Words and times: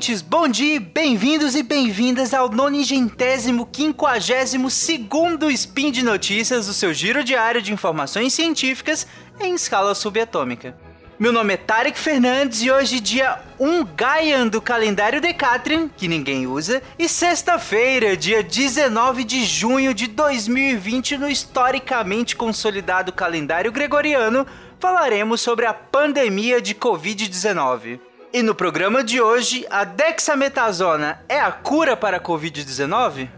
ouvintes, 0.00 0.22
bom 0.22 0.48
dia, 0.48 0.80
bem-vindos 0.80 1.54
e 1.54 1.62
bem-vindas 1.62 2.32
ao 2.32 2.48
nonigentésimo 2.48 3.66
quinquagésimo 3.66 4.70
segundo 4.70 5.50
Spin 5.50 5.90
de 5.90 6.02
Notícias, 6.02 6.68
o 6.68 6.72
seu 6.72 6.94
giro 6.94 7.22
diário 7.22 7.60
de 7.60 7.70
informações 7.70 8.32
científicas 8.32 9.06
em 9.38 9.54
escala 9.54 9.94
subatômica. 9.94 10.74
Meu 11.18 11.30
nome 11.32 11.52
é 11.52 11.56
Tarek 11.58 11.98
Fernandes 11.98 12.62
e 12.62 12.70
hoje 12.70 12.98
dia 12.98 13.40
1 13.58 13.84
Gaian 13.94 14.46
do 14.46 14.62
calendário 14.62 15.20
Decatrian, 15.20 15.90
que 15.94 16.08
ninguém 16.08 16.46
usa, 16.46 16.82
e 16.98 17.06
sexta-feira, 17.06 18.16
dia 18.16 18.42
19 18.42 19.22
de 19.22 19.44
junho 19.44 19.92
de 19.92 20.06
2020, 20.06 21.18
no 21.18 21.28
historicamente 21.28 22.34
consolidado 22.34 23.12
calendário 23.12 23.70
gregoriano, 23.70 24.46
falaremos 24.78 25.42
sobre 25.42 25.66
a 25.66 25.74
pandemia 25.74 26.58
de 26.58 26.74
Covid-19. 26.74 28.00
E 28.32 28.44
no 28.44 28.54
programa 28.54 29.02
de 29.02 29.20
hoje, 29.20 29.66
a 29.68 29.82
dexametasona 29.82 31.20
é 31.28 31.40
a 31.40 31.50
cura 31.50 31.96
para 31.96 32.18
a 32.18 32.20
Covid-19? 32.20 33.28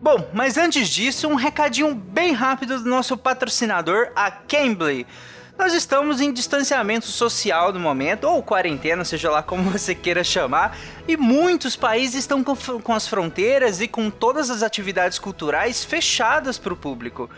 Bom, 0.00 0.30
mas 0.32 0.56
antes 0.56 0.88
disso, 0.88 1.28
um 1.28 1.34
recadinho 1.34 1.94
bem 1.94 2.32
rápido 2.32 2.78
do 2.78 2.88
nosso 2.88 3.18
patrocinador, 3.18 4.10
a 4.16 4.30
Cambly. 4.30 5.06
Nós 5.58 5.74
estamos 5.74 6.22
em 6.22 6.32
distanciamento 6.32 7.06
social 7.06 7.70
no 7.70 7.78
momento, 7.78 8.24
ou 8.24 8.42
quarentena, 8.42 9.04
seja 9.04 9.30
lá 9.30 9.42
como 9.42 9.70
você 9.70 9.94
queira 9.94 10.24
chamar, 10.24 10.74
e 11.06 11.18
muitos 11.18 11.76
países 11.76 12.20
estão 12.20 12.42
com, 12.42 12.56
com 12.56 12.94
as 12.94 13.06
fronteiras 13.06 13.82
e 13.82 13.86
com 13.86 14.08
todas 14.08 14.48
as 14.48 14.62
atividades 14.62 15.18
culturais 15.18 15.84
fechadas 15.84 16.56
para 16.56 16.72
o 16.72 16.76
público 16.76 17.28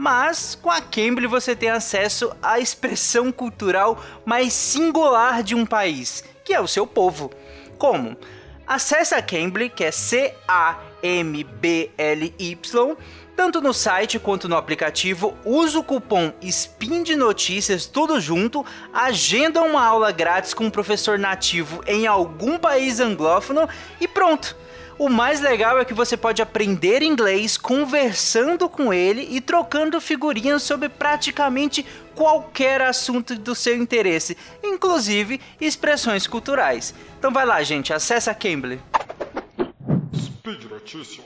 mas 0.00 0.54
com 0.54 0.70
a 0.70 0.80
Cambly 0.80 1.26
você 1.26 1.54
tem 1.54 1.68
acesso 1.68 2.32
à 2.42 2.58
expressão 2.58 3.30
cultural 3.30 4.02
mais 4.24 4.54
singular 4.54 5.42
de 5.42 5.54
um 5.54 5.66
país, 5.66 6.24
que 6.50 6.54
é 6.54 6.60
o 6.60 6.66
seu 6.66 6.84
povo. 6.84 7.30
Como? 7.78 8.16
Acesse 8.66 9.14
a 9.14 9.22
Cambly, 9.22 9.70
que 9.70 9.84
é 9.84 9.92
C-A-M-B-L-Y, 9.92 10.34
tanto 13.36 13.60
no 13.60 13.72
site 13.72 14.18
quanto 14.18 14.48
no 14.48 14.56
aplicativo, 14.56 15.38
usa 15.44 15.78
o 15.78 15.84
cupom 15.84 16.32
SPIN 16.42 17.04
de 17.04 17.14
Notícias, 17.14 17.86
tudo 17.86 18.20
junto, 18.20 18.66
agenda 18.92 19.62
uma 19.62 19.86
aula 19.86 20.10
grátis 20.10 20.52
com 20.52 20.64
um 20.64 20.70
professor 20.70 21.16
nativo 21.20 21.84
em 21.86 22.08
algum 22.08 22.58
país 22.58 22.98
anglófono 22.98 23.68
e 24.00 24.08
pronto! 24.08 24.56
O 25.00 25.08
mais 25.08 25.40
legal 25.40 25.78
é 25.78 25.84
que 25.86 25.94
você 25.94 26.14
pode 26.14 26.42
aprender 26.42 27.00
inglês 27.00 27.56
conversando 27.56 28.68
com 28.68 28.92
ele 28.92 29.26
e 29.30 29.40
trocando 29.40 29.98
figurinhas 29.98 30.62
sobre 30.62 30.90
praticamente 30.90 31.86
qualquer 32.14 32.82
assunto 32.82 33.34
do 33.34 33.54
seu 33.54 33.78
interesse, 33.78 34.36
inclusive 34.62 35.40
expressões 35.58 36.26
culturais. 36.26 36.94
Então 37.18 37.32
vai 37.32 37.46
lá, 37.46 37.62
gente, 37.62 37.94
acesse 37.94 38.28
a 38.28 38.34
Cambly. 38.34 38.78
Speed 40.14 40.64
Notícias. 40.64 41.24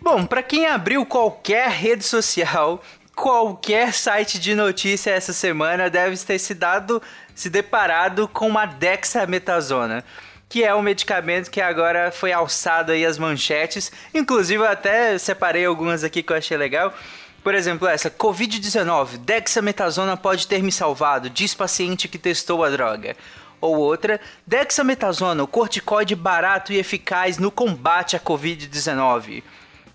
Bom, 0.00 0.24
para 0.24 0.40
quem 0.40 0.66
abriu 0.68 1.04
qualquer 1.04 1.68
rede 1.68 2.04
social 2.04 2.80
qualquer 3.26 3.92
site 3.92 4.38
de 4.38 4.54
notícia 4.54 5.10
essa 5.10 5.32
semana 5.32 5.90
deve 5.90 6.16
ter 6.16 6.38
se 6.38 6.54
dado, 6.54 7.02
se 7.34 7.50
deparado 7.50 8.28
com 8.28 8.46
uma 8.46 8.66
dexametasona 8.66 10.04
que 10.48 10.62
é 10.62 10.72
um 10.72 10.80
medicamento 10.80 11.50
que 11.50 11.60
agora 11.60 12.12
foi 12.12 12.32
alçado 12.32 12.92
aí 12.92 13.04
as 13.04 13.18
manchetes. 13.18 13.90
Inclusive, 14.14 14.62
eu 14.62 14.68
até 14.68 15.18
separei 15.18 15.64
algumas 15.64 16.04
aqui 16.04 16.22
que 16.22 16.32
eu 16.32 16.36
achei 16.36 16.56
legal. 16.56 16.94
Por 17.42 17.52
exemplo, 17.52 17.88
essa 17.88 18.08
Covid-19, 18.08 19.18
dexametasona 19.18 20.16
pode 20.16 20.46
ter 20.46 20.62
me 20.62 20.70
salvado, 20.70 21.28
diz 21.28 21.52
paciente 21.52 22.06
que 22.06 22.18
testou 22.18 22.62
a 22.62 22.70
droga. 22.70 23.16
Ou 23.60 23.76
outra, 23.76 24.20
dexametasona, 24.46 25.42
o 25.42 25.48
corticoide 25.48 26.14
barato 26.14 26.72
e 26.72 26.78
eficaz 26.78 27.38
no 27.38 27.50
combate 27.50 28.14
à 28.14 28.20
Covid-19. 28.20 29.42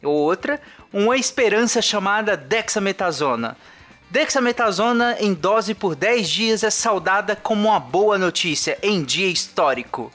Ou 0.04 0.16
outra, 0.16 0.60
uma 0.94 1.16
esperança 1.18 1.82
chamada 1.82 2.36
dexametasona. 2.36 3.56
Dexametasona 4.10 5.18
em 5.20 5.34
dose 5.34 5.74
por 5.74 5.96
10 5.96 6.30
dias 6.30 6.64
é 6.64 6.70
saudada 6.70 7.36
como 7.36 7.70
uma 7.70 7.80
boa 7.80 8.18
notícia 8.18 8.78
em 8.84 9.04
dia 9.04 9.28
histórico. 9.28 10.12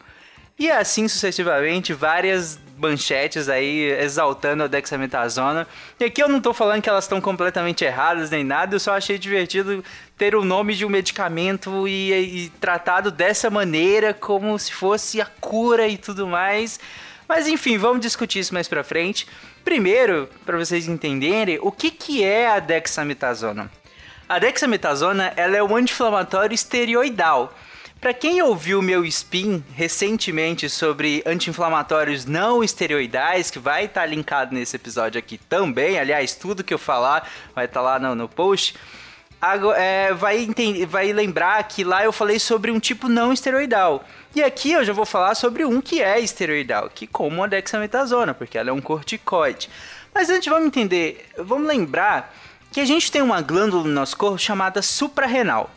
E 0.58 0.70
assim 0.70 1.06
sucessivamente, 1.08 1.92
várias 1.92 2.58
manchetes 2.78 3.48
aí 3.48 3.90
exaltando 4.00 4.64
a 4.64 4.66
dexametasona. 4.66 5.66
E 5.98 6.04
aqui 6.04 6.22
eu 6.22 6.28
não 6.28 6.40
tô 6.40 6.52
falando 6.52 6.82
que 6.82 6.88
elas 6.88 7.04
estão 7.04 7.20
completamente 7.20 7.84
erradas 7.84 8.30
nem 8.30 8.44
nada, 8.44 8.74
eu 8.74 8.80
só 8.80 8.94
achei 8.94 9.18
divertido 9.18 9.82
ter 10.16 10.34
o 10.34 10.44
nome 10.44 10.74
de 10.74 10.84
um 10.84 10.88
medicamento 10.88 11.86
e, 11.88 12.12
e 12.12 12.48
tratado 12.60 13.10
dessa 13.10 13.50
maneira, 13.50 14.14
como 14.14 14.58
se 14.58 14.72
fosse 14.72 15.20
a 15.20 15.26
cura 15.26 15.88
e 15.88 15.96
tudo 15.96 16.26
mais. 16.26 16.78
Mas 17.28 17.48
enfim, 17.48 17.76
vamos 17.76 18.00
discutir 18.00 18.38
isso 18.38 18.54
mais 18.54 18.68
pra 18.68 18.84
frente. 18.84 19.26
Primeiro, 19.64 20.28
para 20.44 20.56
vocês 20.56 20.86
entenderem, 20.86 21.58
o 21.60 21.72
que, 21.72 21.90
que 21.90 22.22
é 22.22 22.48
a 22.48 22.58
dexametasona? 22.58 23.70
A 24.28 24.38
dexametasona 24.38 25.32
ela 25.36 25.56
é 25.56 25.62
um 25.62 25.76
anti-inflamatório 25.76 26.54
esteroidal. 26.54 27.52
Para 28.00 28.12
quem 28.12 28.42
ouviu 28.42 28.82
meu 28.82 29.04
spin 29.06 29.64
recentemente 29.74 30.68
sobre 30.68 31.22
anti-inflamatórios 31.24 32.26
não 32.26 32.62
esteroidais, 32.62 33.50
que 33.50 33.58
vai 33.58 33.86
estar 33.86 34.02
tá 34.02 34.06
linkado 34.06 34.54
nesse 34.54 34.76
episódio 34.76 35.18
aqui 35.18 35.38
também, 35.38 35.98
aliás, 35.98 36.34
tudo 36.34 36.62
que 36.62 36.74
eu 36.74 36.78
falar 36.78 37.28
vai 37.54 37.64
estar 37.64 37.80
tá 37.80 37.84
lá 37.84 37.98
no, 37.98 38.14
no 38.14 38.28
post 38.28 38.74
é, 39.76 40.12
vai, 40.14 40.38
entender, 40.38 40.86
vai 40.86 41.12
lembrar 41.12 41.62
que 41.64 41.84
lá 41.84 42.04
eu 42.04 42.12
falei 42.12 42.38
sobre 42.38 42.70
um 42.70 42.80
tipo 42.80 43.08
não 43.08 43.32
esteroidal. 43.32 44.04
E 44.36 44.42
aqui 44.44 44.72
eu 44.72 44.84
já 44.84 44.92
vou 44.92 45.06
falar 45.06 45.34
sobre 45.34 45.64
um 45.64 45.80
que 45.80 46.02
é 46.02 46.20
esteroidal, 46.20 46.90
que 46.94 47.06
como 47.06 47.42
a 47.42 47.46
dexametasona, 47.46 48.34
porque 48.34 48.58
ela 48.58 48.68
é 48.68 48.72
um 48.72 48.82
corticoide. 48.82 49.70
Mas 50.14 50.28
antes 50.28 50.46
vamos 50.46 50.66
entender, 50.66 51.26
vamos 51.38 51.66
lembrar 51.66 52.36
que 52.70 52.78
a 52.78 52.84
gente 52.84 53.10
tem 53.10 53.22
uma 53.22 53.40
glândula 53.40 53.84
no 53.84 53.94
nosso 53.94 54.14
corpo 54.14 54.36
chamada 54.36 54.82
suprarrenal. 54.82 55.70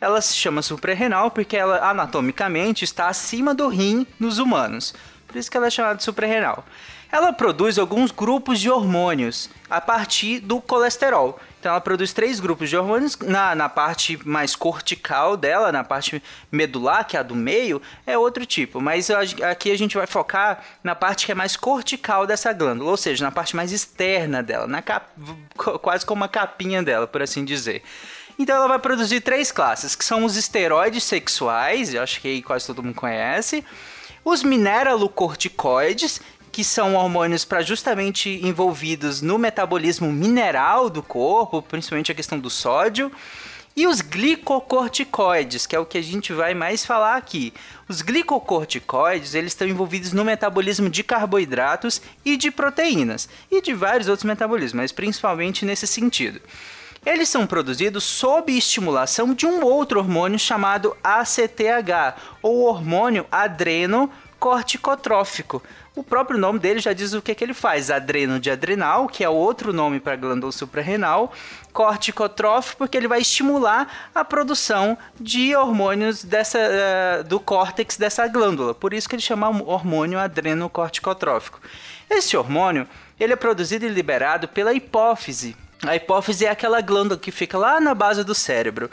Ela 0.00 0.18
se 0.22 0.34
chama 0.34 0.62
suprarrenal 0.62 1.30
porque 1.30 1.58
ela 1.58 1.90
anatomicamente 1.90 2.84
está 2.84 3.08
acima 3.08 3.54
do 3.54 3.68
rim 3.68 4.06
nos 4.18 4.38
humanos. 4.38 4.94
Por 5.28 5.36
isso 5.36 5.50
que 5.50 5.56
ela 5.58 5.66
é 5.66 5.70
chamada 5.70 5.96
de 5.96 6.02
suprarrenal. 6.04 6.64
Ela 7.10 7.32
produz 7.32 7.78
alguns 7.78 8.10
grupos 8.10 8.60
de 8.60 8.70
hormônios 8.70 9.48
a 9.70 9.80
partir 9.80 10.40
do 10.40 10.60
colesterol. 10.60 11.38
Então 11.60 11.72
ela 11.72 11.80
produz 11.80 12.12
três 12.12 12.38
grupos 12.38 12.68
de 12.68 12.76
hormônios 12.76 13.16
na, 13.18 13.54
na 13.54 13.68
parte 13.68 14.18
mais 14.24 14.54
cortical 14.54 15.36
dela, 15.36 15.72
na 15.72 15.82
parte 15.82 16.22
medular, 16.50 17.04
que 17.06 17.16
é 17.16 17.20
a 17.20 17.22
do 17.22 17.34
meio, 17.34 17.82
é 18.06 18.16
outro 18.16 18.46
tipo. 18.46 18.80
Mas 18.80 19.10
aqui 19.10 19.70
a 19.70 19.78
gente 19.78 19.96
vai 19.96 20.06
focar 20.06 20.62
na 20.84 20.94
parte 20.94 21.26
que 21.26 21.32
é 21.32 21.34
mais 21.34 21.56
cortical 21.56 22.26
dessa 22.26 22.52
glândula, 22.52 22.90
ou 22.90 22.96
seja, 22.96 23.24
na 23.24 23.32
parte 23.32 23.56
mais 23.56 23.72
externa 23.72 24.42
dela, 24.42 24.66
na 24.66 24.82
cap... 24.82 25.06
quase 25.82 26.06
como 26.06 26.22
uma 26.22 26.28
capinha 26.28 26.82
dela, 26.82 27.06
por 27.06 27.22
assim 27.22 27.44
dizer. 27.44 27.82
Então 28.38 28.54
ela 28.54 28.68
vai 28.68 28.78
produzir 28.78 29.20
três 29.20 29.50
classes, 29.50 29.96
que 29.96 30.04
são 30.04 30.24
os 30.24 30.36
esteroides 30.36 31.02
sexuais, 31.04 31.94
eu 31.94 32.02
acho 32.02 32.20
que 32.20 32.42
quase 32.42 32.66
todo 32.66 32.82
mundo 32.82 32.94
conhece, 32.94 33.64
os 34.24 34.42
mineralocorticoides 34.42 36.20
que 36.56 36.64
são 36.64 36.94
hormônios 36.94 37.44
para 37.44 37.60
justamente 37.60 38.40
envolvidos 38.42 39.20
no 39.20 39.36
metabolismo 39.36 40.10
mineral 40.10 40.88
do 40.88 41.02
corpo, 41.02 41.60
principalmente 41.60 42.10
a 42.10 42.14
questão 42.14 42.38
do 42.38 42.48
sódio. 42.48 43.12
E 43.76 43.86
os 43.86 44.00
glicocorticoides, 44.00 45.66
que 45.66 45.76
é 45.76 45.78
o 45.78 45.84
que 45.84 45.98
a 45.98 46.02
gente 46.02 46.32
vai 46.32 46.54
mais 46.54 46.82
falar 46.82 47.16
aqui. 47.16 47.52
Os 47.86 48.00
glicocorticoides, 48.00 49.34
eles 49.34 49.52
estão 49.52 49.68
envolvidos 49.68 50.14
no 50.14 50.24
metabolismo 50.24 50.88
de 50.88 51.02
carboidratos 51.02 52.00
e 52.24 52.38
de 52.38 52.50
proteínas, 52.50 53.28
e 53.50 53.60
de 53.60 53.74
vários 53.74 54.08
outros 54.08 54.24
metabolismos, 54.24 54.80
mas 54.80 54.92
principalmente 54.92 55.62
nesse 55.62 55.86
sentido. 55.86 56.40
Eles 57.04 57.28
são 57.28 57.46
produzidos 57.46 58.02
sob 58.02 58.50
estimulação 58.50 59.34
de 59.34 59.44
um 59.44 59.62
outro 59.62 60.00
hormônio 60.00 60.38
chamado 60.38 60.96
ACTH, 61.04 62.16
ou 62.40 62.62
hormônio 62.62 63.26
adrenocorticotrófico, 63.30 65.62
o 65.96 66.04
próprio 66.04 66.38
nome 66.38 66.58
dele 66.58 66.78
já 66.78 66.92
diz 66.92 67.14
o 67.14 67.22
que, 67.22 67.34
que 67.34 67.42
ele 67.42 67.54
faz: 67.54 67.90
adreno 67.90 68.38
de 68.38 68.50
adrenal, 68.50 69.08
que 69.08 69.24
é 69.24 69.28
outro 69.28 69.72
nome 69.72 69.98
para 69.98 70.14
glândula 70.14 70.52
suprarrenal, 70.52 71.32
corticotrófico, 71.72 72.76
porque 72.76 72.96
ele 72.96 73.08
vai 73.08 73.20
estimular 73.20 74.10
a 74.14 74.22
produção 74.22 74.96
de 75.18 75.56
hormônios 75.56 76.22
dessa, 76.22 76.58
uh, 76.58 77.24
do 77.24 77.40
córtex 77.40 77.96
dessa 77.96 78.28
glândula. 78.28 78.74
Por 78.74 78.92
isso 78.92 79.08
que 79.08 79.14
ele 79.14 79.22
chama 79.22 79.48
hormônio 79.48 80.18
adrenocorticotrófico. 80.18 81.60
Esse 82.10 82.36
hormônio 82.36 82.86
ele 83.18 83.32
é 83.32 83.36
produzido 83.36 83.86
e 83.86 83.88
liberado 83.88 84.46
pela 84.46 84.74
hipófise. 84.74 85.56
A 85.82 85.96
hipófise 85.96 86.44
é 86.44 86.50
aquela 86.50 86.80
glândula 86.82 87.18
que 87.18 87.30
fica 87.30 87.56
lá 87.56 87.80
na 87.80 87.94
base 87.94 88.22
do 88.22 88.34
cérebro. 88.34 88.90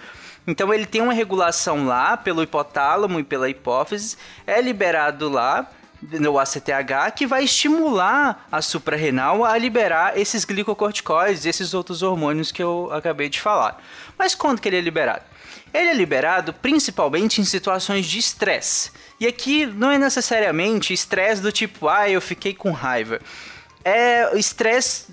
Então 0.48 0.74
ele 0.74 0.86
tem 0.86 1.02
uma 1.02 1.14
regulação 1.14 1.86
lá 1.86 2.16
pelo 2.16 2.44
hipotálamo 2.44 3.20
e 3.20 3.24
pela 3.24 3.50
hipófise, 3.50 4.18
é 4.48 4.62
liberado 4.62 5.30
lá 5.30 5.70
no 6.12 6.38
ACTH 6.38 7.14
que 7.16 7.26
vai 7.26 7.44
estimular 7.44 8.48
a 8.52 8.62
suprarrenal 8.62 9.44
a 9.44 9.58
liberar 9.58 10.18
esses 10.18 10.46
glicocorticoides, 10.46 11.46
esses 11.46 11.74
outros 11.74 12.02
hormônios 12.02 12.52
que 12.52 12.62
eu 12.62 12.90
acabei 12.92 13.30
de 13.30 13.40
falar. 13.40 13.82
Mas 14.18 14.36
quando 14.36 14.60
que 14.60 14.70
ele 14.70 14.78
é 14.78 14.82
liberado? 14.82 15.24
Ele 15.74 15.90
é 15.90 15.94
liberado 15.94 16.54
principalmente 16.54 17.42
em 17.42 17.46
situações 17.46 18.06
de 18.06 18.20
estresse. 18.20 18.92
E 19.20 19.26
aqui 19.26 19.66
não 19.66 19.90
é 19.90 19.98
necessariamente 19.98 20.94
estresse 20.94 21.42
do 21.42 21.52
tipo, 21.52 21.88
ah, 21.88 22.10
eu 22.10 22.22
fiquei 22.22 22.54
com 22.54 22.72
raiva. 22.72 23.20
É 23.84 24.38
estresse, 24.38 25.06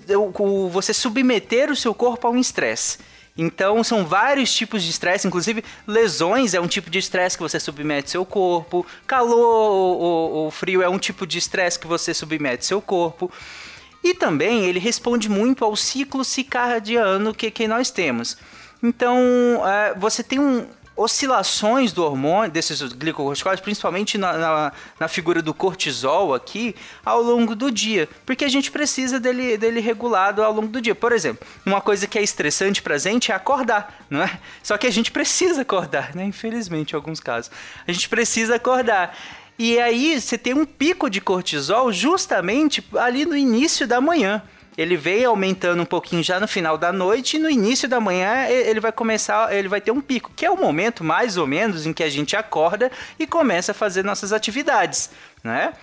você 0.71 0.93
submeter 0.93 1.71
o 1.71 1.75
seu 1.75 1.93
corpo 1.93 2.27
a 2.27 2.29
um 2.29 2.37
estresse. 2.37 2.99
Então, 3.37 3.83
são 3.83 4.05
vários 4.05 4.53
tipos 4.53 4.83
de 4.83 4.89
estresse, 4.89 5.25
inclusive 5.25 5.63
lesões 5.87 6.53
é 6.53 6.59
um 6.59 6.67
tipo 6.67 6.89
de 6.89 6.99
estresse 6.99 7.37
que 7.37 7.43
você 7.43 7.59
submete 7.59 8.11
seu 8.11 8.25
corpo, 8.25 8.85
calor 9.07 9.71
ou, 9.71 10.31
ou 10.31 10.51
frio 10.51 10.81
é 10.81 10.89
um 10.89 10.99
tipo 10.99 11.25
de 11.25 11.37
estresse 11.37 11.79
que 11.79 11.87
você 11.87 12.13
submete 12.13 12.65
seu 12.65 12.81
corpo. 12.81 13.31
E 14.03 14.13
também 14.13 14.65
ele 14.65 14.79
responde 14.79 15.29
muito 15.29 15.63
ao 15.63 15.75
ciclo 15.75 16.25
circadiano 16.25 17.33
que, 17.33 17.49
que 17.51 17.67
nós 17.67 17.89
temos. 17.89 18.37
Então, 18.81 19.15
é, 19.65 19.93
você 19.93 20.23
tem 20.23 20.39
um, 20.39 20.65
oscilações 21.01 21.91
do 21.91 22.03
hormônio, 22.03 22.51
desses 22.51 22.81
glicocorticoides, 22.81 23.61
principalmente 23.61 24.17
na, 24.17 24.37
na, 24.37 24.71
na, 24.99 25.07
figura 25.07 25.41
do 25.41 25.53
cortisol 25.53 26.33
aqui, 26.33 26.75
ao 27.03 27.21
longo 27.21 27.55
do 27.55 27.71
dia. 27.71 28.07
Porque 28.25 28.45
a 28.45 28.49
gente 28.49 28.71
precisa 28.71 29.19
dele, 29.19 29.57
dele 29.57 29.79
regulado 29.79 30.43
ao 30.43 30.53
longo 30.53 30.67
do 30.67 30.79
dia. 30.79 30.93
Por 30.93 31.11
exemplo, 31.11 31.47
uma 31.65 31.81
coisa 31.81 32.05
que 32.07 32.17
é 32.19 32.21
estressante 32.21 32.81
pra 32.81 32.97
gente 32.97 33.31
é 33.31 33.35
acordar, 33.35 34.05
não 34.09 34.21
é? 34.21 34.39
Só 34.61 34.77
que 34.77 34.85
a 34.85 34.91
gente 34.91 35.11
precisa 35.11 35.61
acordar, 35.61 36.15
né? 36.15 36.23
Infelizmente, 36.25 36.93
em 36.93 36.95
alguns 36.95 37.19
casos. 37.19 37.51
A 37.87 37.91
gente 37.91 38.07
precisa 38.07 38.55
acordar. 38.55 39.17
E 39.57 39.79
aí 39.79 40.19
você 40.19 40.37
tem 40.37 40.53
um 40.53 40.65
pico 40.65 41.09
de 41.09 41.19
cortisol 41.19 41.91
justamente 41.91 42.83
ali 42.97 43.25
no 43.25 43.35
início 43.35 43.87
da 43.87 43.99
manhã 43.99 44.41
ele 44.77 44.95
vem 44.95 45.25
aumentando 45.25 45.81
um 45.81 45.85
pouquinho 45.85 46.23
já 46.23 46.39
no 46.39 46.47
final 46.47 46.77
da 46.77 46.91
noite 46.91 47.37
e 47.37 47.39
no 47.39 47.49
início 47.49 47.87
da 47.87 47.99
manhã 47.99 48.47
ele 48.47 48.79
vai 48.79 48.91
começar, 48.91 49.53
ele 49.53 49.67
vai 49.67 49.81
ter 49.81 49.91
um 49.91 50.01
pico, 50.01 50.31
que 50.35 50.45
é 50.45 50.51
o 50.51 50.57
momento 50.57 51.03
mais 51.03 51.37
ou 51.37 51.45
menos 51.45 51.85
em 51.85 51.93
que 51.93 52.03
a 52.03 52.09
gente 52.09 52.35
acorda 52.35 52.91
e 53.19 53.27
começa 53.27 53.71
a 53.71 53.75
fazer 53.75 54.03
nossas 54.03 54.31
atividades, 54.33 55.09
né? 55.43 55.73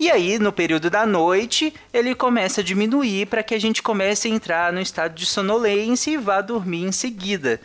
E 0.00 0.10
aí, 0.10 0.36
no 0.38 0.52
período 0.52 0.90
da 0.90 1.06
noite, 1.06 1.72
ele 1.92 2.12
começa 2.12 2.60
a 2.60 2.64
diminuir 2.64 3.26
para 3.26 3.40
que 3.40 3.54
a 3.54 3.60
gente 3.60 3.80
comece 3.80 4.26
a 4.26 4.30
entrar 4.32 4.72
no 4.72 4.80
estado 4.80 5.14
de 5.14 5.24
sonolência 5.24 6.10
e 6.10 6.16
vá 6.16 6.40
dormir 6.40 6.82
em 6.82 6.90
seguida. 6.90 7.60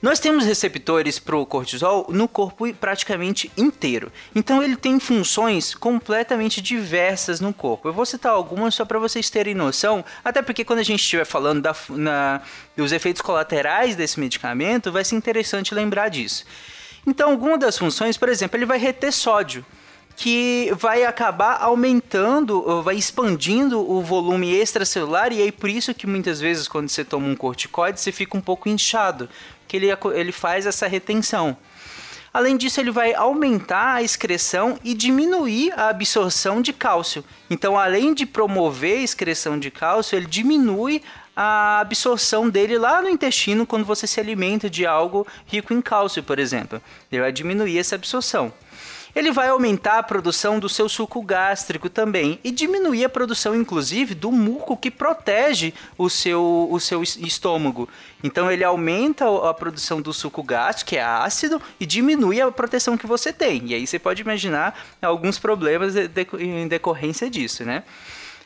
Nós 0.00 0.20
temos 0.20 0.44
receptores 0.44 1.18
para 1.18 1.36
o 1.36 1.44
cortisol 1.44 2.06
no 2.08 2.28
corpo 2.28 2.72
praticamente 2.74 3.50
inteiro. 3.56 4.12
Então 4.34 4.62
ele 4.62 4.76
tem 4.76 5.00
funções 5.00 5.74
completamente 5.74 6.62
diversas 6.62 7.40
no 7.40 7.52
corpo. 7.52 7.88
Eu 7.88 7.92
vou 7.92 8.06
citar 8.06 8.32
algumas 8.32 8.76
só 8.76 8.84
para 8.84 8.98
vocês 8.98 9.28
terem 9.28 9.54
noção, 9.54 10.04
até 10.24 10.40
porque 10.40 10.64
quando 10.64 10.78
a 10.78 10.84
gente 10.84 11.00
estiver 11.00 11.24
falando 11.24 11.62
da, 11.62 11.74
na, 11.88 12.40
dos 12.76 12.92
efeitos 12.92 13.20
colaterais 13.20 13.96
desse 13.96 14.20
medicamento, 14.20 14.92
vai 14.92 15.04
ser 15.04 15.16
interessante 15.16 15.74
lembrar 15.74 16.08
disso. 16.08 16.44
Então, 17.06 17.30
alguma 17.30 17.58
das 17.58 17.76
funções, 17.76 18.16
por 18.16 18.28
exemplo, 18.28 18.56
ele 18.56 18.66
vai 18.66 18.78
reter 18.78 19.12
sódio 19.12 19.64
que 20.18 20.68
vai 20.74 21.04
acabar 21.04 21.62
aumentando, 21.62 22.82
vai 22.82 22.96
expandindo 22.96 23.88
o 23.88 24.02
volume 24.02 24.52
extracelular 24.52 25.32
e 25.32 25.40
aí 25.40 25.52
por 25.52 25.70
isso 25.70 25.94
que 25.94 26.08
muitas 26.08 26.40
vezes 26.40 26.66
quando 26.66 26.88
você 26.88 27.04
toma 27.04 27.28
um 27.28 27.36
corticoide 27.36 28.00
você 28.00 28.10
fica 28.10 28.36
um 28.36 28.40
pouco 28.40 28.68
inchado, 28.68 29.28
que 29.68 29.76
ele, 29.76 29.86
ele 30.16 30.32
faz 30.32 30.66
essa 30.66 30.88
retenção. 30.88 31.56
Além 32.34 32.56
disso, 32.56 32.80
ele 32.80 32.90
vai 32.90 33.14
aumentar 33.14 33.94
a 33.94 34.02
excreção 34.02 34.76
e 34.82 34.92
diminuir 34.92 35.72
a 35.78 35.88
absorção 35.88 36.60
de 36.60 36.72
cálcio. 36.72 37.24
Então, 37.48 37.78
além 37.78 38.12
de 38.12 38.26
promover 38.26 38.98
a 38.98 39.02
excreção 39.02 39.58
de 39.58 39.70
cálcio, 39.70 40.16
ele 40.16 40.26
diminui 40.26 41.00
a 41.34 41.78
absorção 41.78 42.50
dele 42.50 42.76
lá 42.76 43.00
no 43.00 43.08
intestino 43.08 43.64
quando 43.64 43.84
você 43.84 44.06
se 44.06 44.18
alimenta 44.18 44.68
de 44.68 44.84
algo 44.84 45.26
rico 45.46 45.72
em 45.72 45.80
cálcio, 45.80 46.22
por 46.24 46.40
exemplo. 46.40 46.82
Ele 47.10 47.22
vai 47.22 47.32
diminuir 47.32 47.78
essa 47.78 47.94
absorção 47.94 48.52
ele 49.18 49.32
vai 49.32 49.48
aumentar 49.48 49.98
a 49.98 50.02
produção 50.02 50.60
do 50.60 50.68
seu 50.68 50.88
suco 50.88 51.20
gástrico 51.22 51.90
também 51.90 52.38
e 52.44 52.50
diminuir 52.50 53.04
a 53.04 53.08
produção, 53.08 53.54
inclusive, 53.54 54.14
do 54.14 54.30
muco 54.30 54.76
que 54.76 54.90
protege 54.90 55.74
o 55.96 56.08
seu, 56.08 56.68
o 56.70 56.78
seu 56.78 57.02
estômago. 57.02 57.88
Então 58.22 58.50
ele 58.50 58.62
aumenta 58.62 59.24
a 59.48 59.52
produção 59.52 60.00
do 60.00 60.12
suco 60.12 60.42
gástrico, 60.42 60.90
que 60.90 60.96
é 60.96 61.02
ácido, 61.02 61.60
e 61.80 61.86
diminui 61.86 62.40
a 62.40 62.50
proteção 62.52 62.96
que 62.96 63.06
você 63.06 63.32
tem. 63.32 63.66
E 63.66 63.74
aí 63.74 63.86
você 63.86 63.98
pode 63.98 64.22
imaginar 64.22 64.78
alguns 65.02 65.38
problemas 65.38 65.94
em 65.96 66.68
decorrência 66.68 67.28
disso, 67.28 67.64
né? 67.64 67.82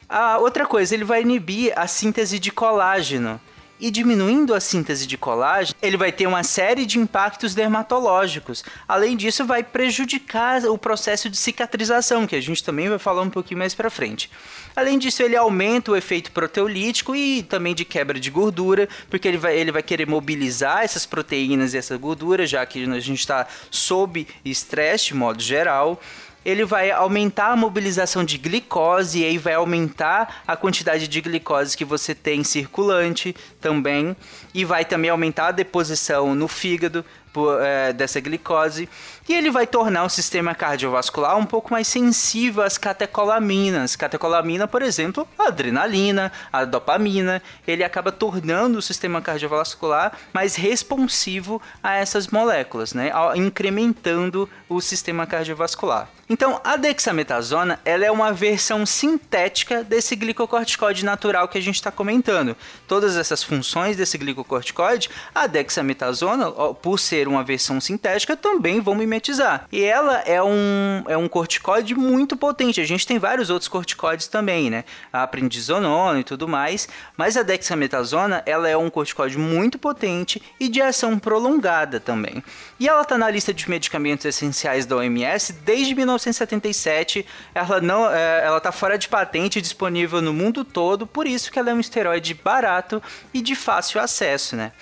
A 0.09 0.39
outra 0.39 0.67
coisa, 0.67 0.95
ele 0.95 1.05
vai 1.05 1.23
inibir 1.23 1.73
a 1.77 1.87
síntese 1.87 2.39
de 2.39 2.51
colágeno 2.51 3.41
e 3.83 3.91
diminuindo 3.91 4.55
a 4.55 4.61
síntese 4.61 5.09
de 5.09 5.19
colágeno, 5.19 5.77
ele 5.83 5.97
vai 5.97 6.13
ter 6.13 6.29
uma 6.29 6.45
série 6.45 6.87
de 6.87 7.01
impactos 7.01 7.53
dermatológicos. 7.53 8.63
Além 8.87 9.17
disso, 9.17 9.45
vai 9.45 9.65
prejudicar 9.65 10.65
o 10.67 10.79
processo 10.79 11.29
de 11.29 11.37
cicatrização, 11.37 12.25
que 12.25 12.37
a 12.37 12.41
gente 12.41 12.63
também 12.63 12.89
vai 12.89 13.01
falar 13.01 13.23
um 13.23 13.29
pouquinho 13.29 13.59
mais 13.59 13.75
para 13.75 13.91
frente. 13.91 14.31
Além 14.77 15.01
disso, 15.01 15.21
ele 15.21 15.35
aumenta 15.35 15.91
o 15.91 15.97
efeito 15.97 16.31
proteolítico 16.31 17.17
e 17.17 17.43
também 17.43 17.75
de 17.75 17.85
quebra 17.85 18.21
de 18.21 18.31
gordura, 18.31 18.89
porque 19.11 19.27
ele 19.27 19.37
vai, 19.37 19.59
ele 19.59 19.73
vai 19.73 19.83
querer 19.83 20.07
mobilizar 20.07 20.85
essas 20.85 21.05
proteínas 21.05 21.75
e 21.75 21.79
essa 21.79 21.97
gordura, 21.97 22.47
já 22.47 22.65
que 22.65 22.85
a 22.85 23.01
gente 23.01 23.19
está 23.19 23.49
sob 23.69 24.29
estresse 24.45 25.07
de 25.07 25.15
modo 25.15 25.43
geral 25.43 26.01
ele 26.45 26.65
vai 26.65 26.91
aumentar 26.91 27.53
a 27.53 27.57
mobilização 27.57 28.25
de 28.25 28.39
glicose 28.39 29.21
e 29.21 29.25
aí 29.25 29.39
vai 29.39 29.55
aumentar 29.55 30.43
a 30.47 30.57
quantidade 30.57 31.07
de 31.07 31.21
glicose 31.21 31.77
que 31.77 31.85
você 31.85 32.15
tem 32.15 32.43
circulante 32.43 33.35
também. 33.61 34.17
E 34.55 34.65
vai 34.65 34.85
também 34.85 35.11
aumentar 35.11 35.49
a 35.49 35.53
deposição 35.53 36.35
no 36.35 36.49
fígado 36.49 37.05
por, 37.33 37.63
é, 37.63 37.93
dessa 37.93 38.21
glicose 38.21 38.89
e 39.29 39.35
ele 39.35 39.51
vai 39.51 39.67
tornar 39.67 40.05
o 40.05 40.09
sistema 40.09 40.55
cardiovascular 40.55 41.37
um 41.39 41.47
pouco 41.47 41.73
mais 41.73 41.87
sensível 41.87 42.63
às 42.63 42.77
catecolaminas. 42.77 43.95
Catecolamina, 43.95 44.67
por 44.67 44.83
exemplo, 44.83 45.27
a 45.39 45.49
adrenalina, 45.49 46.33
a 46.53 46.65
dopamina, 46.65 47.43
ele 47.67 47.85
acaba 47.85 48.11
tornando 48.11 48.79
o 48.79 48.83
sistema 48.83 49.23
cardiovascular 49.23 50.13
mais 50.33 50.57
responsivo 50.57 51.63
a 51.83 51.95
essas 51.95 52.29
moléculas, 52.29 52.95
né? 52.95 53.11
incrementando 53.37 54.49
o 54.69 54.81
sistema 54.81 55.27
cardiovascular. 55.27 56.09
Então, 56.33 56.59
a 56.65 56.77
dexametasona 56.77 57.79
ela 57.85 58.07
é 58.07 58.11
uma 58.11 58.33
versão 58.33 58.87
sintética 58.87 59.85
desse 59.85 60.17
glicocorticoide 60.17 61.05
natural 61.05 61.47
que 61.47 61.59
a 61.59 61.61
gente 61.61 61.75
está 61.75 61.91
comentando. 61.91 62.57
Todas 62.89 63.19
essas 63.19 63.43
funções 63.43 63.99
desse 63.99 64.17
glicocorticoide, 64.17 65.11
a 65.35 65.47
dexametasona, 65.47 66.51
por 66.51 66.99
ser 66.99 67.29
uma 67.29 67.45
versão 67.45 67.81
sintética, 67.83 68.35
também 68.35 68.81
vão 68.81 68.95
mimetizar. 69.13 69.67
E 69.71 69.85
ela 69.85 70.21
é 70.21 70.43
um, 70.43 71.05
é 71.07 71.17
um 71.17 71.29
corticoide 71.29 71.95
muito 71.95 72.37
potente. 72.37 72.81
A 72.81 72.85
gente 72.85 73.07
tem 73.07 73.19
vários 73.19 73.51
outros 73.51 73.69
corticoides 73.69 74.27
também, 74.27 74.71
né? 74.71 74.85
A 75.13 75.27
prednisonona 75.27 76.21
e 76.21 76.25
tudo 76.25 76.49
mais. 76.49 76.89
Mas 77.17 77.37
a 77.37 77.43
dexametasona, 77.43 78.43
ela 78.47 78.69
é 78.69 78.77
um 78.77 78.89
corticoide 78.89 79.39
muito 79.39 79.79
potente 79.79 80.43
e 80.59 80.69
de 80.69 80.81
ação 80.81 81.19
prolongada 81.19 82.01
também. 82.01 82.43
E 82.81 82.89
ela 82.89 83.03
está 83.03 83.19
na 83.19 83.31
lista 83.31 83.53
de 83.53 83.69
medicamentos 83.69 84.25
essenciais 84.25 84.87
da 84.87 84.97
OMS 84.97 85.53
desde 85.65 85.95
1977. 85.95 87.27
Ela 87.55 87.81
não, 87.81 88.11
é, 88.11 88.45
ela 88.45 88.59
está 88.59 88.73
fora 88.73 88.97
de 88.97 89.09
patente, 89.09 89.61
disponível 89.61 90.23
no 90.23 90.33
mundo 90.33 90.65
todo. 90.65 91.07
Por 91.07 91.27
isso 91.27 91.53
que 91.53 91.59
ela 91.59 91.71
é 91.71 91.75
um 91.75 91.81
esteroide 91.81 92.35
barato 92.35 93.03
e 93.35 93.43
de 93.43 93.55
fácil 93.55 94.01
acesso, 94.01 94.57
né? 94.57 94.73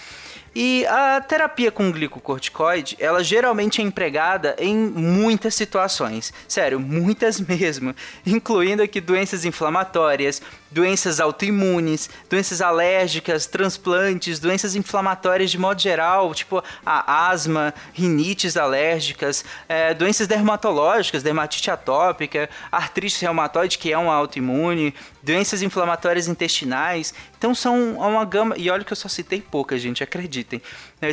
E 0.54 0.84
a 0.86 1.20
terapia 1.20 1.70
com 1.70 1.92
glicocorticoide, 1.92 2.96
ela 2.98 3.22
geralmente 3.22 3.80
é 3.80 3.84
empregada 3.84 4.56
em 4.58 4.74
muitas 4.76 5.54
situações. 5.54 6.32
Sério, 6.48 6.80
muitas 6.80 7.38
mesmo. 7.40 7.94
Incluindo 8.26 8.82
aqui 8.82 9.00
doenças 9.00 9.44
inflamatórias, 9.44 10.42
doenças 10.70 11.20
autoimunes, 11.20 12.08
doenças 12.28 12.60
alérgicas, 12.60 13.46
transplantes, 13.46 14.38
doenças 14.38 14.74
inflamatórias 14.74 15.50
de 15.50 15.58
modo 15.58 15.80
geral, 15.80 16.32
tipo 16.34 16.62
a 16.84 17.28
asma, 17.28 17.74
rinites 17.92 18.56
alérgicas, 18.56 19.44
é, 19.68 19.92
doenças 19.92 20.26
dermatológicas, 20.26 21.22
dermatite 21.22 21.70
atópica, 21.70 22.48
artrite 22.70 23.20
reumatoide, 23.22 23.78
que 23.78 23.92
é 23.92 23.98
uma 23.98 24.14
autoimune, 24.14 24.94
doenças 25.22 25.62
inflamatórias 25.62 26.28
intestinais. 26.28 27.12
Então 27.36 27.54
são 27.54 27.94
uma 27.94 28.24
gama, 28.24 28.54
e 28.56 28.70
olha 28.70 28.84
que 28.84 28.92
eu 28.92 28.96
só 28.96 29.08
citei 29.08 29.40
poucas, 29.40 29.80
gente, 29.80 30.02
acreditem. 30.02 30.60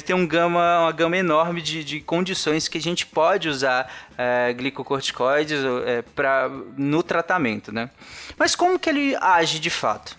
Tem 0.05 0.15
um 0.15 0.27
gama, 0.27 0.81
uma 0.81 0.91
gama 0.91 1.15
enorme 1.15 1.61
de, 1.61 1.83
de 1.83 2.01
condições 2.01 2.67
que 2.67 2.77
a 2.77 2.81
gente 2.81 3.05
pode 3.05 3.47
usar 3.47 3.89
é, 4.17 4.51
glicocorticoides 4.53 5.59
é, 5.85 6.01
pra, 6.01 6.49
no 6.77 7.03
tratamento, 7.03 7.71
né? 7.71 7.89
Mas 8.37 8.55
como 8.55 8.79
que 8.79 8.89
ele 8.89 9.15
age 9.21 9.59
de 9.59 9.69
fato? 9.69 10.17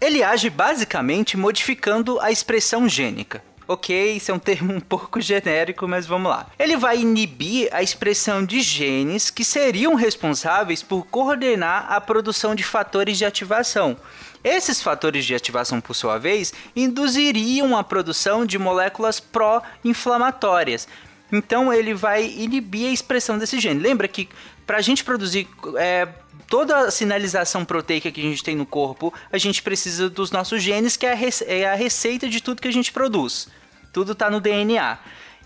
Ele 0.00 0.22
age 0.22 0.48
basicamente 0.48 1.36
modificando 1.36 2.18
a 2.20 2.30
expressão 2.30 2.88
gênica. 2.88 3.42
Ok, 3.68 4.16
isso 4.16 4.32
é 4.32 4.34
um 4.34 4.38
termo 4.38 4.72
um 4.74 4.80
pouco 4.80 5.20
genérico, 5.20 5.86
mas 5.86 6.06
vamos 6.06 6.30
lá. 6.30 6.48
Ele 6.58 6.76
vai 6.76 6.98
inibir 6.98 7.68
a 7.72 7.82
expressão 7.82 8.44
de 8.44 8.60
genes 8.60 9.30
que 9.30 9.44
seriam 9.44 9.94
responsáveis 9.94 10.82
por 10.82 11.06
coordenar 11.06 11.86
a 11.88 12.00
produção 12.00 12.54
de 12.54 12.64
fatores 12.64 13.18
de 13.18 13.24
ativação. 13.24 13.96
Esses 14.42 14.82
fatores 14.82 15.26
de 15.26 15.34
ativação, 15.34 15.80
por 15.80 15.94
sua 15.94 16.18
vez, 16.18 16.52
induziriam 16.74 17.76
a 17.76 17.84
produção 17.84 18.46
de 18.46 18.58
moléculas 18.58 19.20
pró-inflamatórias. 19.20 20.88
Então, 21.32 21.72
ele 21.72 21.94
vai 21.94 22.24
inibir 22.24 22.88
a 22.88 22.92
expressão 22.92 23.38
desse 23.38 23.58
gene. 23.60 23.80
Lembra 23.80 24.08
que 24.08 24.28
para 24.66 24.78
a 24.78 24.80
gente 24.80 25.04
produzir 25.04 25.48
é, 25.76 26.08
toda 26.48 26.76
a 26.76 26.90
sinalização 26.90 27.64
proteica 27.64 28.10
que 28.10 28.20
a 28.20 28.24
gente 28.24 28.42
tem 28.42 28.56
no 28.56 28.66
corpo, 28.66 29.12
a 29.32 29.38
gente 29.38 29.62
precisa 29.62 30.10
dos 30.10 30.30
nossos 30.30 30.62
genes, 30.62 30.96
que 30.96 31.06
é 31.06 31.12
a, 31.12 31.18
é 31.46 31.68
a 31.68 31.74
receita 31.74 32.28
de 32.28 32.42
tudo 32.42 32.60
que 32.60 32.68
a 32.68 32.72
gente 32.72 32.92
produz. 32.92 33.48
Tudo 33.92 34.12
está 34.12 34.30
no 34.30 34.40
DNA. 34.40 34.98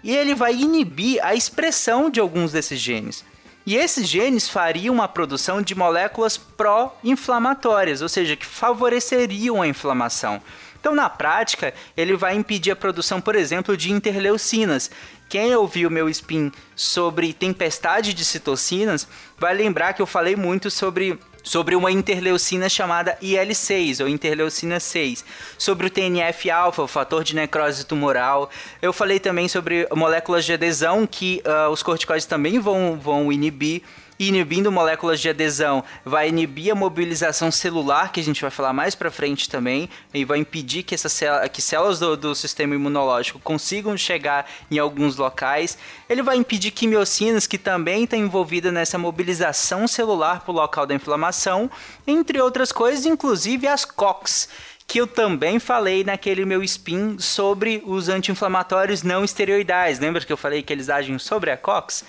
E 0.03 0.15
ele 0.15 0.35
vai 0.35 0.55
inibir 0.55 1.25
a 1.25 1.35
expressão 1.35 2.11
de 2.11 2.21
alguns 2.21 2.53
desses 2.53 2.79
genes. 2.79 3.25
E 3.67 3.77
esses 3.77 4.07
genes 4.07 4.49
fariam 4.49 5.01
a 5.01 5.09
produção 5.09 5.63
de 5.63 5.75
moléculas 5.75 6.37
pró-inflamatórias, 6.37 8.03
ou 8.03 8.09
seja, 8.09 8.37
que 8.37 8.45
favoreceriam 8.45 9.63
a 9.63 9.67
inflamação. 9.67 10.43
Então, 10.85 10.95
na 10.95 11.09
prática, 11.09 11.73
ele 11.97 12.15
vai 12.15 12.37
impedir 12.37 12.71
a 12.71 12.77
produção, 12.77 13.19
por 13.19 13.35
exemplo, 13.35 13.75
de 13.75 13.91
interleucinas. 13.91 14.91
Quem 15.31 15.57
ouviu 15.57 15.89
meu 15.89 16.11
spin 16.11 16.53
sobre 16.77 17.33
tempestade 17.33 18.13
de 18.13 18.23
citocinas 18.23 19.09
vai 19.39 19.55
lembrar 19.55 19.95
que 19.95 20.03
eu 20.03 20.07
falei 20.07 20.37
muito 20.37 20.71
sobre 20.71 21.19
sobre 21.43 21.77
uma 21.77 21.91
interleucina 21.91 22.69
chamada 22.69 23.19
IL-6 23.21 24.01
ou 24.01 24.09
interleucina 24.09 24.81
6, 24.81 25.25
sobre 25.59 25.87
o 25.87 25.91
TNF-alfa, 25.91 26.83
o 26.83 26.89
fator 26.89 27.23
de 27.23 27.35
necrose 27.35 27.85
tumoral. 27.85 28.51
Eu 28.81 28.95
falei 28.95 29.21
também 29.21 29.47
sobre 29.47 29.87
moléculas 29.95 30.45
de 30.45 30.55
adesão 30.55 31.07
que 31.07 31.43
uh, 31.45 31.71
os 31.71 31.83
corticoides 31.83 32.27
também 32.27 32.59
vão, 32.59 32.99
vão 32.99 33.31
inibir 33.31 33.83
inibindo 34.29 34.71
moléculas 34.71 35.21
de 35.21 35.29
adesão, 35.29 35.85
vai 36.05 36.29
inibir 36.29 36.73
a 36.73 36.75
mobilização 36.75 37.51
celular, 37.51 38.13
que 38.13 38.21
a 38.21 38.23
gente 38.23 38.41
vai 38.41 38.51
falar 38.51 38.73
mais 38.73 38.95
para 38.95 39.11
frente 39.11 39.49
também, 39.49 39.89
e 40.13 40.25
vai 40.25 40.39
impedir 40.39 40.83
que, 40.83 40.95
essas 40.95 41.21
que 41.53 41.63
células 41.63 41.99
do, 41.99 42.17
do, 42.17 42.35
sistema 42.35 42.75
imunológico 42.75 43.39
consigam 43.39 43.97
chegar 43.97 44.51
em 44.71 44.79
alguns 44.79 45.17
locais. 45.17 45.79
Ele 46.09 46.23
vai 46.23 46.37
impedir 46.37 46.71
quimiocinas, 46.71 47.47
que 47.47 47.59
também 47.59 48.05
está 48.05 48.17
envolvida 48.17 48.71
nessa 48.71 48.99
mobilização 48.99 49.89
celular 49.89 50.41
para 50.41 50.53
o 50.53 50.55
local 50.55 50.87
da 50.87 50.95
inflamação, 50.95 51.71
entre 52.07 52.41
outras 52.41 52.73
coisas, 52.73 53.07
inclusive 53.07 53.67
as 53.67 53.85
COX 53.85 54.49
que 54.87 55.01
eu 55.01 55.07
também 55.07 55.59
falei 55.59 56.05
naquele 56.05 56.45
meu 56.45 56.63
spin 56.63 57.17
sobre 57.19 57.83
os 57.87 58.09
anti-inflamatórios 58.09 59.03
não 59.03 59.25
esteroidais. 59.25 59.99
Lembra 59.99 60.25
que 60.25 60.33
eu 60.33 60.37
falei 60.37 60.63
que 60.63 60.73
eles 60.73 60.91
agem 60.91 61.19
sobre 61.19 61.51
a 61.51 61.57
COX? 61.57 62.05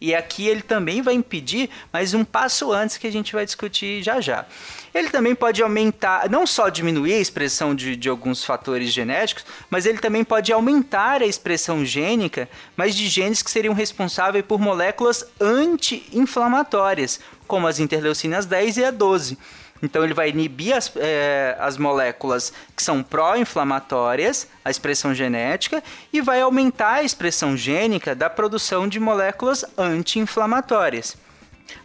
E 0.00 0.14
aqui 0.14 0.46
ele 0.46 0.62
também 0.62 1.02
vai 1.02 1.14
impedir, 1.14 1.68
mas 1.92 2.14
um 2.14 2.24
passo 2.24 2.70
antes 2.70 2.96
que 2.96 3.06
a 3.08 3.10
gente 3.10 3.32
vai 3.32 3.44
discutir 3.44 4.00
já 4.00 4.20
já. 4.20 4.46
Ele 4.94 5.10
também 5.10 5.34
pode 5.34 5.60
aumentar, 5.60 6.30
não 6.30 6.46
só 6.46 6.68
diminuir 6.68 7.14
a 7.14 7.18
expressão 7.18 7.74
de, 7.74 7.96
de 7.96 8.08
alguns 8.08 8.44
fatores 8.44 8.92
genéticos, 8.92 9.44
mas 9.68 9.86
ele 9.86 9.98
também 9.98 10.22
pode 10.22 10.52
aumentar 10.52 11.20
a 11.20 11.26
expressão 11.26 11.84
gênica, 11.84 12.48
mas 12.76 12.94
de 12.94 13.08
genes 13.08 13.42
que 13.42 13.50
seriam 13.50 13.74
responsáveis 13.74 14.44
por 14.46 14.60
moléculas 14.60 15.24
anti-inflamatórias, 15.40 17.18
como 17.48 17.66
as 17.66 17.80
interleucinas 17.80 18.46
10 18.46 18.76
e 18.76 18.84
a 18.84 18.92
12. 18.92 19.36
Então 19.82 20.04
ele 20.04 20.14
vai 20.14 20.30
inibir 20.30 20.76
as, 20.76 20.92
é, 20.96 21.56
as 21.60 21.76
moléculas 21.76 22.52
que 22.76 22.82
são 22.82 23.02
pró-inflamatórias, 23.02 24.48
a 24.64 24.70
expressão 24.70 25.14
genética, 25.14 25.82
e 26.12 26.20
vai 26.20 26.40
aumentar 26.40 26.94
a 26.94 27.02
expressão 27.02 27.56
gênica 27.56 28.14
da 28.14 28.28
produção 28.28 28.88
de 28.88 28.98
moléculas 28.98 29.64
anti-inflamatórias. 29.76 31.16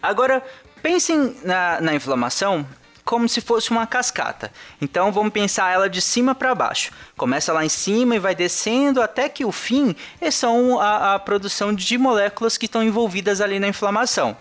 Agora, 0.02 0.44
pensem 0.82 1.36
na, 1.44 1.80
na 1.82 1.94
inflamação 1.94 2.66
como 3.04 3.28
se 3.28 3.42
fosse 3.42 3.70
uma 3.72 3.86
cascata. 3.86 4.52
Então 4.82 5.12
vamos 5.12 5.34
pensar 5.34 5.72
ela 5.74 5.90
de 5.90 6.02
cima 6.02 6.34
para 6.34 6.56
baixo. 6.56 6.92
Começa 7.18 7.52
lá 7.52 7.66
em 7.66 7.70
cima 7.70 8.16
e 8.16 8.20
vai 8.20 8.34
descendo 8.34 9.02
até 9.02 9.28
que 9.28 9.44
o 9.44 9.52
fim 9.52 9.96
são 10.32 10.80
a, 10.80 11.16
a 11.16 11.20
produção 11.20 11.74
de 11.74 11.98
moléculas 11.98 12.58
que 12.58 12.66
estão 12.66 12.82
envolvidas 12.82 13.42
ali 13.42 13.60
na 13.60 13.68
inflamação. 13.68 14.38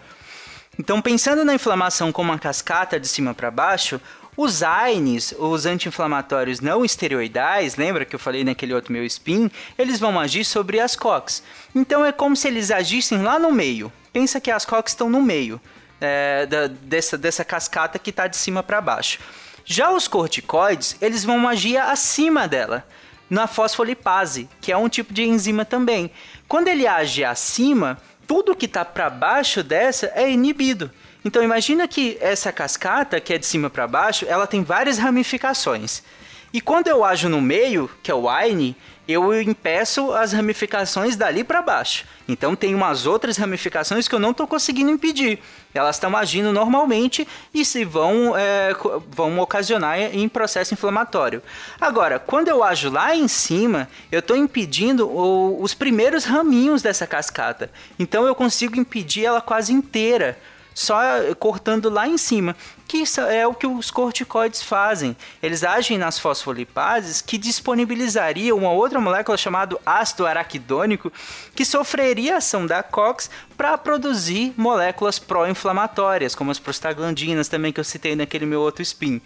Então, 0.79 1.03
pensando 1.03 1.45
na 1.45 1.55
inflamação 1.55 2.11
como 2.11 2.33
uma 2.33 2.39
cascata 2.39 2.99
de 2.99 3.07
cima 3.07 3.35
para 3.35 3.51
baixo, 3.51 4.01
os 4.35 4.63
AINES, 4.63 5.35
os 5.39 5.67
anti-inflamatórios 5.67 6.61
não 6.61 6.83
esteroidais, 6.83 7.77
lembra 7.77 8.07
que 8.07 8.15
eu 8.15 8.19
falei 8.19 8.43
naquele 8.43 8.73
outro 8.73 8.91
meu 8.91 9.05
spin, 9.05 9.51
eles 9.77 10.01
vão 10.01 10.19
agir 10.19 10.45
sobre 10.45 10.81
as 10.81 10.97
COX. 10.97 11.43
Então 11.75 12.03
é 12.03 12.11
como 12.11 12.35
se 12.35 12.49
eles 12.49 12.71
agissem 12.71 13.21
lá 13.21 13.39
no 13.39 13.53
meio. 13.53 13.93
Pensa 14.11 14.41
que 14.41 14.51
as 14.51 14.65
COX 14.65 14.93
estão 14.93 15.11
no 15.11 15.21
meio 15.21 15.61
é, 16.01 16.47
da, 16.47 16.67
dessa, 16.67 17.19
dessa 17.19 17.45
cascata 17.45 17.99
que 17.99 18.09
está 18.09 18.27
de 18.27 18.39
cima 18.39 18.63
para 18.63 18.81
baixo. 18.81 19.19
Já 19.67 19.91
os 19.91 20.09
corticoides, 20.09 20.97
eles 21.03 21.23
vão 21.23 21.47
agir 21.47 21.77
acima 21.77 22.49
dela, 22.49 22.87
na 23.29 23.47
fosfolipase, 23.47 24.49
que 24.61 24.73
é 24.73 24.77
um 24.77 24.89
tipo 24.89 25.13
de 25.13 25.25
enzima 25.25 25.67
também. 25.67 26.11
Quando 26.49 26.69
ele 26.69 26.87
age 26.87 27.25
acima, 27.25 27.99
tudo 28.33 28.57
que 28.57 28.65
está 28.65 28.83
para 28.83 29.11
baixo 29.11 29.63
dessa 29.63 30.11
é 30.15 30.31
inibido. 30.31 30.91
Então 31.23 31.43
imagina 31.43 31.87
que 31.87 32.17
essa 32.19 32.51
cascata, 32.51 33.21
que 33.21 33.35
é 33.35 33.37
de 33.37 33.45
cima 33.45 33.69
para 33.69 33.87
baixo, 33.87 34.25
ela 34.27 34.47
tem 34.47 34.65
várias 34.65 34.97
ramificações. 34.97 36.03
E 36.51 36.59
quando 36.59 36.89
eu 36.89 37.05
ajo 37.05 37.29
no 37.29 37.43
meio, 37.43 37.91
que 38.03 38.11
é 38.11 38.15
o 38.15 38.31
Aine, 38.31 38.75
eu 39.07 39.41
impeço 39.43 40.13
as 40.13 40.33
ramificações 40.33 41.17
dali 41.17 41.43
para 41.43 41.61
baixo. 41.61 42.05
Então 42.29 42.55
tem 42.55 42.75
umas 42.75 43.05
outras 43.05 43.37
ramificações 43.37 44.07
que 44.07 44.15
eu 44.15 44.19
não 44.19 44.31
estou 44.31 44.47
conseguindo 44.47 44.91
impedir. 44.91 45.41
Elas 45.75 45.97
estão 45.97 46.17
agindo 46.17 46.53
normalmente 46.53 47.27
e 47.53 47.65
se 47.65 47.85
vão, 47.85 48.37
é, 48.37 48.73
vão 49.11 49.39
ocasionar 49.41 49.99
em 49.99 50.29
processo 50.29 50.73
inflamatório. 50.73 51.43
Agora, 51.81 52.19
quando 52.19 52.49
eu 52.49 52.63
ajo 52.63 52.91
lá 52.91 53.15
em 53.15 53.27
cima, 53.27 53.89
eu 54.11 54.21
estou 54.21 54.37
impedindo 54.37 55.09
o, 55.09 55.61
os 55.61 55.75
primeiros 55.75 56.25
raminhos 56.25 56.81
dessa 56.81 57.07
cascata. 57.07 57.71
Então 57.99 58.27
eu 58.27 58.35
consigo 58.35 58.79
impedir 58.79 59.25
ela 59.25 59.41
quase 59.41 59.73
inteira 59.73 60.39
só 60.75 60.99
cortando 61.39 61.91
lá 61.91 62.09
em 62.09 62.17
cima, 62.17 62.57
que 62.93 63.05
é 63.21 63.47
o 63.47 63.55
que 63.55 63.67
os 63.67 63.91
corticoides 63.91 64.63
fazem. 64.63 65.17
Eles 65.43 65.65
agem 65.65 65.97
nas 65.97 66.19
fosfolipases 66.19 67.23
que 67.23 67.39
disponibilizariam 67.39 68.59
uma 68.59 68.71
outra 68.71 69.01
molécula 69.01 69.39
chamada 69.39 69.79
ácido 69.87 70.27
araquidônico 70.27 71.11
que 71.55 71.65
sofreria 71.65 72.35
a 72.35 72.37
ação 72.37 72.67
da 72.67 72.83
COX 72.83 73.31
para 73.57 73.79
produzir 73.79 74.53
moléculas 74.59 75.19
pró-inflamatórias, 75.19 76.35
como 76.35 76.51
as 76.51 76.59
prostaglandinas 76.59 77.49
também 77.49 77.73
que 77.73 77.81
eu 77.81 77.85
citei 77.85 78.15
naquele 78.15 78.45
meu 78.45 78.61
outro 78.61 78.83
spin. 78.83 79.23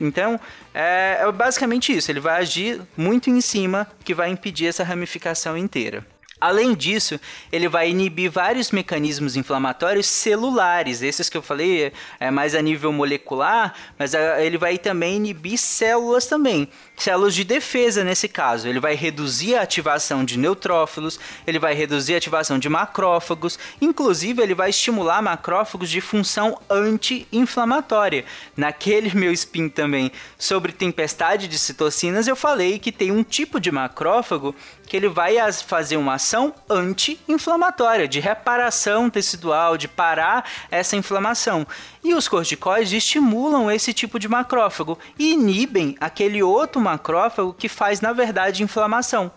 Então, 0.00 0.40
é, 0.72 1.18
é 1.20 1.30
basicamente 1.30 1.94
isso. 1.94 2.10
Ele 2.10 2.20
vai 2.20 2.40
agir 2.40 2.80
muito 2.96 3.28
em 3.28 3.42
cima, 3.42 3.86
que 4.02 4.14
vai 4.14 4.30
impedir 4.30 4.68
essa 4.68 4.82
ramificação 4.82 5.58
inteira. 5.58 6.06
Além 6.40 6.74
disso, 6.74 7.20
ele 7.52 7.68
vai 7.68 7.90
inibir 7.90 8.30
vários 8.30 8.70
mecanismos 8.70 9.36
inflamatórios 9.36 10.06
celulares. 10.06 11.02
Esses 11.02 11.28
que 11.28 11.36
eu 11.36 11.42
falei 11.42 11.92
é 12.18 12.30
mais 12.30 12.54
a 12.54 12.62
nível 12.62 12.92
molecular, 12.92 13.74
mas 13.98 14.14
é, 14.14 14.44
ele 14.44 14.56
vai 14.56 14.78
também 14.78 15.16
inibir 15.16 15.58
células 15.58 16.26
também. 16.26 16.68
Células 16.96 17.34
de 17.34 17.44
defesa 17.44 18.02
nesse 18.02 18.26
caso. 18.26 18.66
Ele 18.68 18.80
vai 18.80 18.94
reduzir 18.94 19.54
a 19.54 19.62
ativação 19.62 20.24
de 20.24 20.38
neutrófilos, 20.38 21.20
ele 21.46 21.58
vai 21.58 21.74
reduzir 21.74 22.14
a 22.14 22.18
ativação 22.18 22.58
de 22.58 22.68
macrófagos, 22.68 23.58
inclusive 23.80 24.42
ele 24.42 24.54
vai 24.54 24.70
estimular 24.70 25.20
macrófagos 25.20 25.90
de 25.90 26.00
função 26.00 26.58
anti-inflamatória. 26.70 28.24
Naquele 28.56 29.14
meu 29.14 29.32
spin 29.32 29.68
também 29.68 30.10
sobre 30.38 30.72
tempestade 30.72 31.48
de 31.48 31.58
citocinas, 31.58 32.26
eu 32.26 32.36
falei 32.36 32.78
que 32.78 32.90
tem 32.90 33.12
um 33.12 33.22
tipo 33.22 33.60
de 33.60 33.70
macrófago 33.70 34.54
que 34.90 34.96
ele 34.96 35.08
vai 35.08 35.36
fazer 35.52 35.96
uma 35.96 36.14
ação 36.14 36.52
anti-inflamatória, 36.68 38.08
de 38.08 38.18
reparação 38.18 39.08
tecidual, 39.08 39.78
de 39.78 39.86
parar 39.86 40.44
essa 40.68 40.96
inflamação. 40.96 41.64
E 42.02 42.12
os 42.12 42.26
corticoides 42.26 42.92
estimulam 42.92 43.70
esse 43.70 43.94
tipo 43.94 44.18
de 44.18 44.26
macrófago 44.26 44.98
e 45.16 45.34
inibem 45.34 45.96
aquele 46.00 46.42
outro 46.42 46.80
macrófago 46.80 47.54
que 47.54 47.68
faz, 47.68 48.00
na 48.00 48.12
verdade, 48.12 48.64
inflamação. 48.64 49.30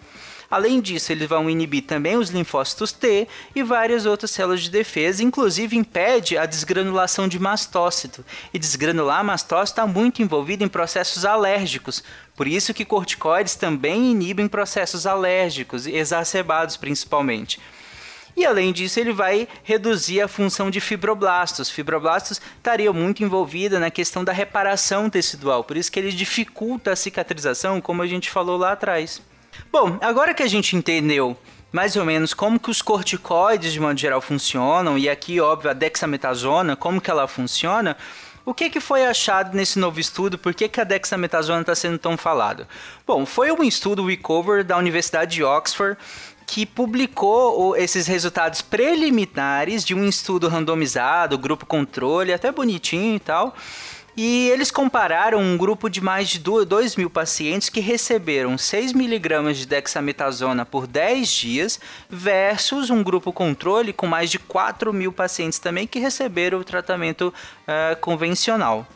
Além 0.54 0.80
disso, 0.80 1.12
eles 1.12 1.28
vão 1.28 1.50
inibir 1.50 1.82
também 1.82 2.16
os 2.16 2.30
linfócitos 2.30 2.92
T 2.92 3.28
e 3.56 3.64
várias 3.64 4.06
outras 4.06 4.30
células 4.30 4.62
de 4.62 4.70
defesa, 4.70 5.24
inclusive 5.24 5.76
impede 5.76 6.38
a 6.38 6.46
desgranulação 6.46 7.28
de 7.28 7.40
mastócito. 7.40 8.24
E 8.54 8.60
desgranular 8.60 9.24
mastócito 9.24 9.82
está 9.82 9.88
muito 9.88 10.22
envolvido 10.22 10.64
em 10.64 10.68
processos 10.68 11.26
alérgicos. 11.26 12.04
Por 12.36 12.46
isso 12.46 12.72
que 12.72 12.86
corticoides 12.86 13.56
também 13.56 14.12
inibem 14.12 14.48
processos 14.48 15.08
alérgicos, 15.08 15.88
exacerbados 15.88 16.78
principalmente. 16.78 17.60
E 18.38 18.46
além 18.46 18.72
disso, 18.72 19.00
ele 19.00 19.12
vai 19.12 19.48
reduzir 19.64 20.22
a 20.22 20.28
função 20.28 20.70
de 20.70 20.80
fibroblastos. 20.80 21.72
Fibroblastos 21.72 22.40
estariam 22.58 22.94
muito 22.94 23.24
envolvidos 23.24 23.80
na 23.80 23.90
questão 23.90 24.24
da 24.24 24.32
reparação 24.32 25.10
tecidual, 25.10 25.64
por 25.64 25.78
isso 25.78 25.92
que 25.92 26.00
ele 26.00 26.12
dificulta 26.12 26.92
a 26.92 26.96
cicatrização, 26.96 27.82
como 27.82 28.04
a 28.04 28.08
gente 28.08 28.30
falou 28.30 28.56
lá 28.56 28.74
atrás. 28.74 29.20
Bom, 29.72 29.98
agora 30.02 30.34
que 30.34 30.44
a 30.44 30.48
gente 30.48 30.76
entendeu 30.76 31.38
mais 31.72 31.96
ou 31.96 32.06
menos 32.06 32.36
como 32.36 32.60
que 32.60 32.70
os 32.70 32.84
corticoides 32.84 33.74
de 33.74 33.80
modo 33.80 34.00
geral 34.00 34.22
funcionam 34.22 34.96
e 34.98 35.10
aqui, 35.10 35.40
óbvio, 35.40 35.72
a 35.72 35.74
dexametasona, 35.74 36.76
como 36.76 37.02
que 37.02 37.10
ela 37.10 37.28
funciona, 37.28 37.98
o 38.46 38.54
que, 38.54 38.70
que 38.70 38.80
foi 38.80 39.06
achado 39.06 39.56
nesse 39.56 39.80
novo 39.80 40.00
estudo? 40.00 40.38
Por 40.38 40.54
que, 40.54 40.68
que 40.68 40.80
a 40.80 40.84
dexametasona 40.84 41.62
está 41.62 41.74
sendo 41.74 41.98
tão 41.98 42.16
falado? 42.18 42.68
Bom, 43.08 43.26
foi 43.26 43.52
um 43.52 43.64
estudo 43.64 44.06
Recover 44.06 44.64
da 44.64 44.78
Universidade 44.78 45.36
de 45.36 45.44
Oxford 45.44 45.98
que 46.46 46.66
publicou 46.66 47.76
esses 47.76 48.06
resultados 48.06 48.62
preliminares 48.62 49.84
de 49.84 49.96
um 49.96 50.08
estudo 50.08 50.50
randomizado, 50.50 51.38
grupo 51.38 51.66
controle, 51.66 52.34
até 52.34 52.52
bonitinho 52.52 53.16
e 53.16 53.20
tal, 53.20 53.56
e 54.16 54.50
eles 54.50 54.70
compararam 54.70 55.40
um 55.40 55.58
grupo 55.58 55.90
de 55.90 56.00
mais 56.00 56.30
de 56.30 56.40
2 56.40 56.96
mil 56.96 57.10
pacientes 57.10 57.70
que 57.70 57.80
receberam 57.80 58.58
6 58.58 58.94
miligramas 58.94 59.58
de 59.58 59.66
dexametasona 59.66 60.66
por 60.66 60.86
10 60.86 61.28
dias 61.30 61.80
versus 62.10 62.90
um 62.90 63.02
grupo 63.02 63.34
controle 63.34 63.92
com 63.92 64.06
mais 64.06 64.30
de 64.30 64.38
4 64.38 64.94
mil 64.94 65.12
pacientes 65.12 65.58
também 65.58 65.88
que 65.88 66.00
receberam 66.00 66.60
o 66.60 66.64
tratamento 66.64 67.34
uh, 67.68 68.00
convencional. 68.00 68.88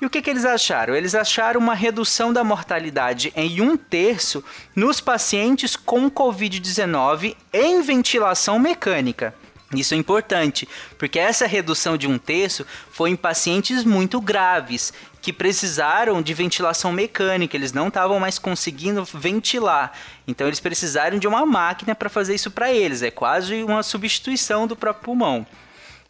E 0.00 0.06
o 0.06 0.10
que, 0.10 0.22
que, 0.22 0.30
eles 0.30 0.46
acharam? 0.46 0.94
Eles 0.94 1.14
acharam 1.14 1.60
uma 1.60 1.74
redução 1.74 2.32
da 2.32 2.42
mortalidade 2.42 3.32
em 3.36 3.60
um 3.60 3.76
terço 3.76 4.42
nos 4.74 4.98
pacientes 4.98 5.76
com 5.76 6.10
Covid-19 6.10 7.36
em 7.52 7.82
ventilação 7.82 8.58
mecânica. 8.58 9.34
Isso 9.72 9.94
é 9.94 9.96
importante, 9.96 10.68
porque 10.98 11.16
essa 11.16 11.46
redução 11.46 11.96
de 11.96 12.08
um 12.08 12.18
terço 12.18 12.66
foi 12.90 13.10
em 13.10 13.16
pacientes 13.16 13.84
muito 13.84 14.20
graves, 14.20 14.92
que 15.22 15.32
precisaram 15.32 16.20
de 16.20 16.34
ventilação 16.34 16.92
mecânica, 16.92 17.56
eles 17.56 17.72
não 17.72 17.86
estavam 17.86 18.18
mais 18.18 18.36
conseguindo 18.36 19.04
ventilar. 19.04 19.92
Então 20.26 20.48
eles 20.48 20.58
precisaram 20.58 21.18
de 21.18 21.28
uma 21.28 21.46
máquina 21.46 21.94
para 21.94 22.08
fazer 22.08 22.34
isso 22.34 22.50
para 22.50 22.72
eles, 22.72 23.02
é 23.02 23.12
quase 23.12 23.62
uma 23.62 23.84
substituição 23.84 24.66
do 24.66 24.74
próprio 24.74 25.04
pulmão. 25.04 25.46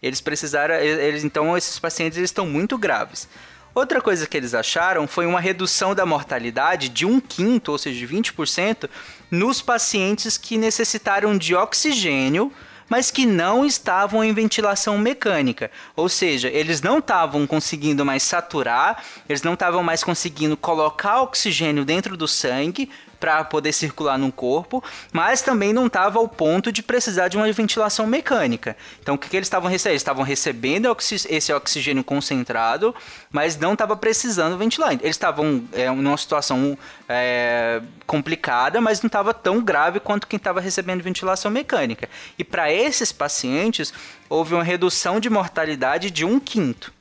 Eles 0.02 0.22
precisaram, 0.22 0.76
eles 0.76 1.22
então 1.22 1.54
esses 1.54 1.78
pacientes 1.78 2.16
eles 2.16 2.30
estão 2.30 2.46
muito 2.46 2.78
graves. 2.78 3.28
Outra 3.74 4.00
coisa 4.00 4.26
que 4.26 4.36
eles 4.36 4.54
acharam 4.54 5.06
foi 5.06 5.26
uma 5.26 5.38
redução 5.38 5.94
da 5.94 6.06
mortalidade 6.06 6.88
de 6.88 7.04
um 7.04 7.20
quinto, 7.20 7.72
ou 7.72 7.78
seja, 7.78 7.98
de 7.98 8.14
20%, 8.14 8.88
nos 9.30 9.60
pacientes 9.60 10.38
que 10.38 10.56
necessitaram 10.56 11.36
de 11.36 11.54
oxigênio 11.54 12.50
mas 12.90 13.10
que 13.10 13.24
não 13.24 13.64
estavam 13.64 14.22
em 14.24 14.34
ventilação 14.34 14.98
mecânica. 14.98 15.70
Ou 15.94 16.08
seja, 16.08 16.48
eles 16.48 16.82
não 16.82 16.98
estavam 16.98 17.46
conseguindo 17.46 18.04
mais 18.04 18.24
saturar, 18.24 19.02
eles 19.28 19.42
não 19.42 19.54
estavam 19.54 19.82
mais 19.82 20.02
conseguindo 20.02 20.56
colocar 20.56 21.22
oxigênio 21.22 21.84
dentro 21.84 22.16
do 22.16 22.26
sangue 22.26 22.90
para 23.20 23.44
poder 23.44 23.72
circular 23.72 24.18
no 24.18 24.32
corpo, 24.32 24.82
mas 25.12 25.42
também 25.42 25.72
não 25.72 25.86
estava 25.86 26.18
ao 26.18 26.26
ponto 26.26 26.72
de 26.72 26.82
precisar 26.82 27.28
de 27.28 27.36
uma 27.36 27.52
ventilação 27.52 28.06
mecânica. 28.06 28.74
Então, 29.00 29.14
o 29.14 29.18
que, 29.18 29.28
que 29.28 29.36
eles 29.36 29.46
estavam 29.46 29.70
recebendo? 29.70 29.92
Eles 29.92 30.02
estavam 30.02 30.24
recebendo 30.24 30.96
esse 31.28 31.52
oxigênio 31.52 32.02
concentrado, 32.02 32.94
mas 33.30 33.58
não 33.58 33.74
estava 33.74 33.94
precisando 33.94 34.56
ventilar. 34.56 34.94
Eles 34.94 35.10
estavam 35.10 35.62
é, 35.72 35.90
numa 35.90 36.16
situação 36.16 36.78
é, 37.08 37.82
complicada, 38.06 38.80
mas 38.80 39.02
não 39.02 39.08
estava 39.08 39.34
tão 39.34 39.62
grave 39.62 40.00
quanto 40.00 40.26
quem 40.26 40.38
estava 40.38 40.60
recebendo 40.60 41.02
ventilação 41.02 41.50
mecânica. 41.50 42.08
E 42.38 42.44
para 42.44 42.72
esses 42.72 43.12
pacientes, 43.12 43.92
houve 44.28 44.54
uma 44.54 44.64
redução 44.64 45.20
de 45.20 45.28
mortalidade 45.28 46.10
de 46.10 46.24
um 46.24 46.40
quinto. 46.40 46.92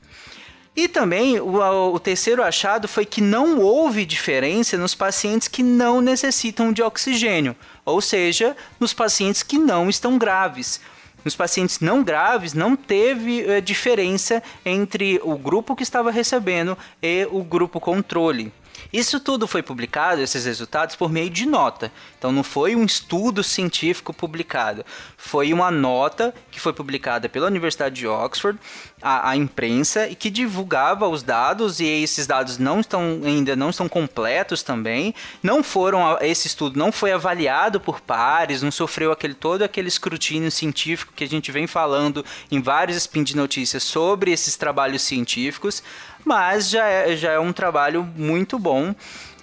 E 0.80 0.88
também 0.88 1.38
o, 1.38 1.92
o, 1.92 2.00
terceiro 2.00 2.42
achado 2.42 2.88
foi 2.88 3.04
que 3.04 3.20
não 3.20 3.58
houve 3.58 4.06
diferença 4.06 4.78
nos 4.78 4.94
pacientes 4.94 5.46
que 5.46 5.62
não 5.62 6.00
necessitam 6.00 6.72
de 6.72 6.82
oxigênio, 6.82 7.54
ou 7.84 8.00
seja, 8.00 8.56
nos 8.80 8.94
pacientes 8.94 9.42
que 9.42 9.58
não 9.58 9.90
estão 9.90 10.16
graves. 10.16 10.80
Nos 11.22 11.36
pacientes 11.36 11.80
não 11.80 12.02
graves, 12.02 12.54
não 12.54 12.74
teve 12.74 13.42
eh, 13.42 13.60
diferença 13.60 14.42
entre 14.64 15.20
o 15.22 15.36
grupo 15.36 15.76
que 15.76 15.82
estava 15.82 16.10
recebendo 16.10 16.78
e 17.02 17.28
o 17.30 17.44
grupo 17.44 17.78
controle. 17.78 18.50
Isso 18.92 19.20
tudo 19.20 19.46
foi 19.46 19.62
publicado, 19.62 20.20
esses 20.20 20.44
resultados, 20.44 20.96
por 20.96 21.10
meio 21.10 21.30
de 21.30 21.46
nota. 21.46 21.92
Então 22.18 22.32
não 22.32 22.42
foi 22.42 22.74
um 22.74 22.84
estudo 22.84 23.42
científico 23.42 24.12
publicado, 24.12 24.84
foi 25.16 25.52
uma 25.52 25.70
nota 25.70 26.34
que 26.50 26.60
foi 26.60 26.72
publicada 26.72 27.28
pela 27.28 27.46
Universidade 27.46 27.94
de 27.94 28.06
Oxford, 28.06 28.58
a, 29.00 29.30
a 29.30 29.36
imprensa, 29.36 30.08
e 30.08 30.14
que 30.14 30.28
divulgava 30.28 31.08
os 31.08 31.22
dados, 31.22 31.80
e 31.80 31.86
esses 31.86 32.26
dados 32.26 32.58
não 32.58 32.80
estão 32.80 33.20
ainda 33.24 33.54
não 33.54 33.70
estão 33.70 33.88
completos 33.88 34.62
também. 34.62 35.14
Não 35.42 35.62
foram, 35.62 36.18
esse 36.20 36.46
estudo 36.46 36.78
não 36.78 36.90
foi 36.90 37.12
avaliado 37.12 37.80
por 37.80 38.00
pares, 38.00 38.62
não 38.62 38.70
sofreu 38.70 39.12
aquele 39.12 39.34
todo 39.34 39.62
aquele 39.62 39.88
escrutínio 39.88 40.50
científico 40.50 41.12
que 41.14 41.24
a 41.24 41.28
gente 41.28 41.52
vem 41.52 41.66
falando 41.66 42.24
em 42.50 42.60
vários 42.60 42.96
spin 42.96 43.22
de 43.22 43.36
notícias 43.36 43.82
sobre 43.82 44.32
esses 44.32 44.56
trabalhos 44.56 45.02
científicos 45.02 45.82
mas 46.24 46.68
já 46.68 46.86
é, 46.86 47.16
já 47.16 47.32
é 47.32 47.38
um 47.38 47.52
trabalho 47.52 48.08
muito 48.16 48.58
bom. 48.58 48.94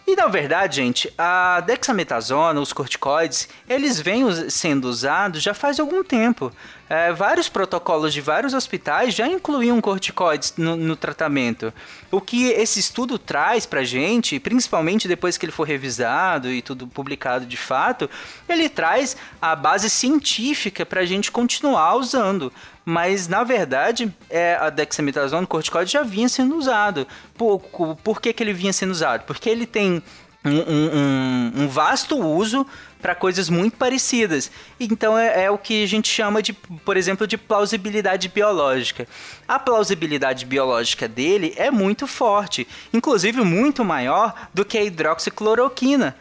E 0.07 0.15
na 0.15 0.27
verdade, 0.27 0.77
gente, 0.77 1.13
a 1.17 1.59
dexametasona, 1.59 2.61
os 2.61 2.71
corticoides, 2.71 3.49
eles 3.67 3.99
vêm 3.99 4.23
sendo 4.49 4.85
usados 4.87 5.43
já 5.43 5.53
faz 5.53 5.81
algum 5.81 6.01
tempo. 6.01 6.51
É, 6.89 7.11
vários 7.11 7.49
protocolos 7.49 8.13
de 8.13 8.21
vários 8.21 8.53
hospitais 8.53 9.13
já 9.13 9.27
incluíam 9.27 9.81
corticoides 9.81 10.53
no, 10.57 10.75
no, 10.75 10.95
tratamento. 10.95 11.73
O 12.09 12.21
que 12.21 12.45
esse 12.49 12.79
estudo 12.79 13.19
traz 13.19 13.65
pra 13.65 13.83
gente, 13.83 14.39
principalmente 14.39 15.07
depois 15.07 15.37
que 15.37 15.45
ele 15.45 15.51
for 15.51 15.67
revisado 15.67 16.49
e 16.49 16.61
tudo 16.61 16.87
publicado 16.87 17.45
de 17.45 17.57
fato, 17.57 18.09
ele 18.47 18.69
traz 18.69 19.17
a 19.41 19.55
base 19.55 19.89
científica 19.89 20.85
para 20.85 21.01
a 21.01 21.05
gente 21.05 21.31
continuar 21.31 21.95
usando 21.95 22.51
mas 22.89 23.27
na 23.27 23.43
verdade 23.43 24.15
é, 24.29 24.55
a 24.55 24.69
dexametasona, 24.69 25.43
o 25.43 25.47
corticoide 25.47 25.91
já 25.91 26.03
vinha 26.03 26.29
sendo 26.29 26.55
usado. 26.55 27.05
Por, 27.37 27.59
por 28.01 28.21
que, 28.21 28.31
que 28.31 28.41
ele 28.41 28.53
vinha 28.53 28.71
sendo 28.71 28.91
usado? 28.91 29.25
Porque 29.25 29.49
ele 29.49 29.65
tem 29.65 30.01
um, 30.49 31.51
um, 31.63 31.67
vasto 31.67 32.17
uso 32.17 32.65
para 33.01 33.13
coisas 33.13 33.49
muito 33.49 33.77
parecidas. 33.77 34.51
Então 34.79 35.17
é, 35.17 35.45
é, 35.45 35.51
o 35.51 35.57
que 35.57 35.83
a 35.83 35.87
gente 35.87 36.09
chama 36.09 36.41
de, 36.41 36.53
por 36.53 36.97
exemplo, 36.97 37.27
de 37.27 37.37
plausibilidade 37.37 38.29
biológica. 38.29 39.07
A 39.47 39.59
plausibilidade 39.59 40.45
biológica 40.45 41.07
dele 41.07 41.53
é 41.57 41.69
muito 41.69 42.07
forte, 42.07 42.67
inclusive 42.93 43.41
muito 43.41 43.83
maior 43.85 44.33
do 44.53 44.65
que 44.65 44.77
a 44.77 44.83
hidroxicloroquina 44.83 46.15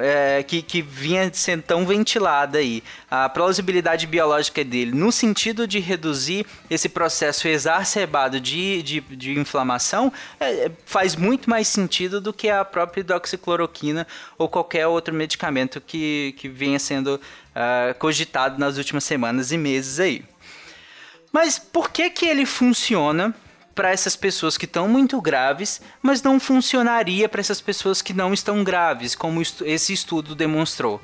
é, 0.00 0.42
que, 0.42 0.62
que 0.62 0.82
vinha 0.82 1.32
sendo 1.32 1.62
tão 1.62 1.86
ventilada 1.86 2.58
aí. 2.58 2.82
A 3.10 3.28
plausibilidade 3.28 4.06
biológica 4.06 4.64
dele, 4.64 4.92
no 4.92 5.12
sentido 5.12 5.66
de 5.66 5.78
reduzir 5.78 6.46
esse 6.68 6.88
processo 6.88 7.46
exacerbado 7.46 8.40
de, 8.40 8.82
de, 8.82 9.00
de 9.00 9.38
inflamação, 9.38 10.12
é, 10.40 10.70
faz 10.84 11.16
muito 11.16 11.48
mais 11.48 11.68
sentido 11.68 12.20
do 12.20 12.32
que 12.32 12.48
a 12.48 12.64
própria 12.64 13.00
hidroxicloroquina 13.00 14.06
ou 14.36 14.48
qualquer 14.48 14.86
outro 14.86 15.14
medicamento 15.14 15.80
que, 15.80 16.34
que 16.38 16.48
venha 16.48 16.78
sendo 16.78 17.20
uh, 17.54 17.94
cogitado 17.98 18.58
nas 18.58 18.76
últimas 18.76 19.04
semanas 19.04 19.52
e 19.52 19.58
meses 19.58 20.00
aí. 20.00 20.24
Mas 21.32 21.58
por 21.58 21.90
que 21.90 22.10
que 22.10 22.26
ele 22.26 22.46
funciona 22.46 23.34
para 23.74 23.90
essas 23.90 24.14
pessoas 24.14 24.56
que 24.56 24.64
estão 24.64 24.88
muito 24.88 25.20
graves, 25.20 25.80
mas 26.00 26.22
não 26.22 26.38
funcionaria 26.38 27.28
para 27.28 27.40
essas 27.40 27.60
pessoas 27.60 28.00
que 28.00 28.12
não 28.12 28.32
estão 28.32 28.62
graves, 28.62 29.14
como 29.14 29.42
esse 29.42 29.92
estudo 29.92 30.34
demonstrou. 30.34 31.00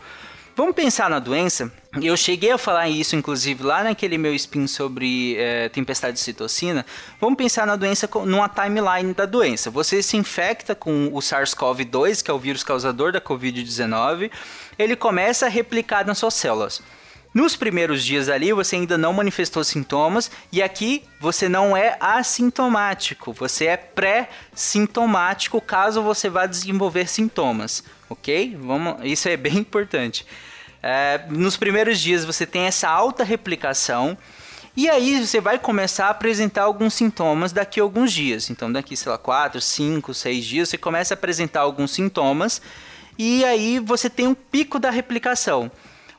Vamos 0.56 0.74
pensar 0.74 1.08
na 1.08 1.18
doença. 1.18 1.72
Eu 2.02 2.16
cheguei 2.16 2.50
a 2.50 2.58
falar 2.58 2.88
isso, 2.88 3.16
inclusive, 3.16 3.62
lá 3.62 3.82
naquele 3.82 4.18
meu 4.18 4.34
spin 4.34 4.66
sobre 4.66 5.36
é, 5.36 5.68
tempestade 5.70 6.14
de 6.14 6.20
citocina. 6.20 6.84
Vamos 7.20 7.38
pensar 7.38 7.66
na 7.66 7.76
doença 7.76 8.08
numa 8.26 8.48
timeline 8.48 9.14
da 9.14 9.24
doença. 9.24 9.70
Você 9.70 10.02
se 10.02 10.16
infecta 10.16 10.74
com 10.74 11.08
o 11.12 11.18
SARS-CoV-2, 11.18 12.22
que 12.22 12.30
é 12.30 12.34
o 12.34 12.38
vírus 12.38 12.62
causador 12.62 13.10
da 13.10 13.20
Covid-19. 13.20 14.30
Ele 14.78 14.96
começa 14.96 15.46
a 15.46 15.48
replicar 15.48 16.04
nas 16.04 16.18
suas 16.18 16.34
células. 16.34 16.82
Nos 17.32 17.54
primeiros 17.54 18.04
dias 18.04 18.28
ali 18.28 18.52
você 18.52 18.74
ainda 18.74 18.98
não 18.98 19.12
manifestou 19.12 19.62
sintomas 19.62 20.30
e 20.50 20.60
aqui 20.60 21.04
você 21.20 21.48
não 21.48 21.76
é 21.76 21.96
assintomático, 22.00 23.32
você 23.32 23.66
é 23.66 23.76
pré-sintomático 23.76 25.60
caso 25.60 26.02
você 26.02 26.28
vá 26.28 26.46
desenvolver 26.46 27.08
sintomas, 27.08 27.84
ok? 28.08 28.56
Vamos, 28.60 28.96
isso 29.04 29.28
é 29.28 29.36
bem 29.36 29.58
importante. 29.58 30.26
É, 30.82 31.24
nos 31.28 31.56
primeiros 31.56 32.00
dias 32.00 32.24
você 32.24 32.44
tem 32.44 32.62
essa 32.62 32.88
alta 32.88 33.22
replicação 33.22 34.18
e 34.76 34.90
aí 34.90 35.24
você 35.24 35.40
vai 35.40 35.56
começar 35.56 36.06
a 36.06 36.10
apresentar 36.10 36.62
alguns 36.62 36.94
sintomas 36.94 37.52
daqui 37.52 37.78
a 37.78 37.84
alguns 37.84 38.12
dias. 38.12 38.50
Então 38.50 38.72
daqui, 38.72 38.96
sei 38.96 39.12
lá, 39.12 39.18
4, 39.18 39.60
5, 39.60 40.12
6 40.12 40.44
dias 40.44 40.68
você 40.68 40.78
começa 40.78 41.14
a 41.14 41.16
apresentar 41.16 41.60
alguns 41.60 41.92
sintomas 41.92 42.60
e 43.16 43.44
aí 43.44 43.78
você 43.78 44.10
tem 44.10 44.26
um 44.26 44.34
pico 44.34 44.80
da 44.80 44.90
replicação. 44.90 45.70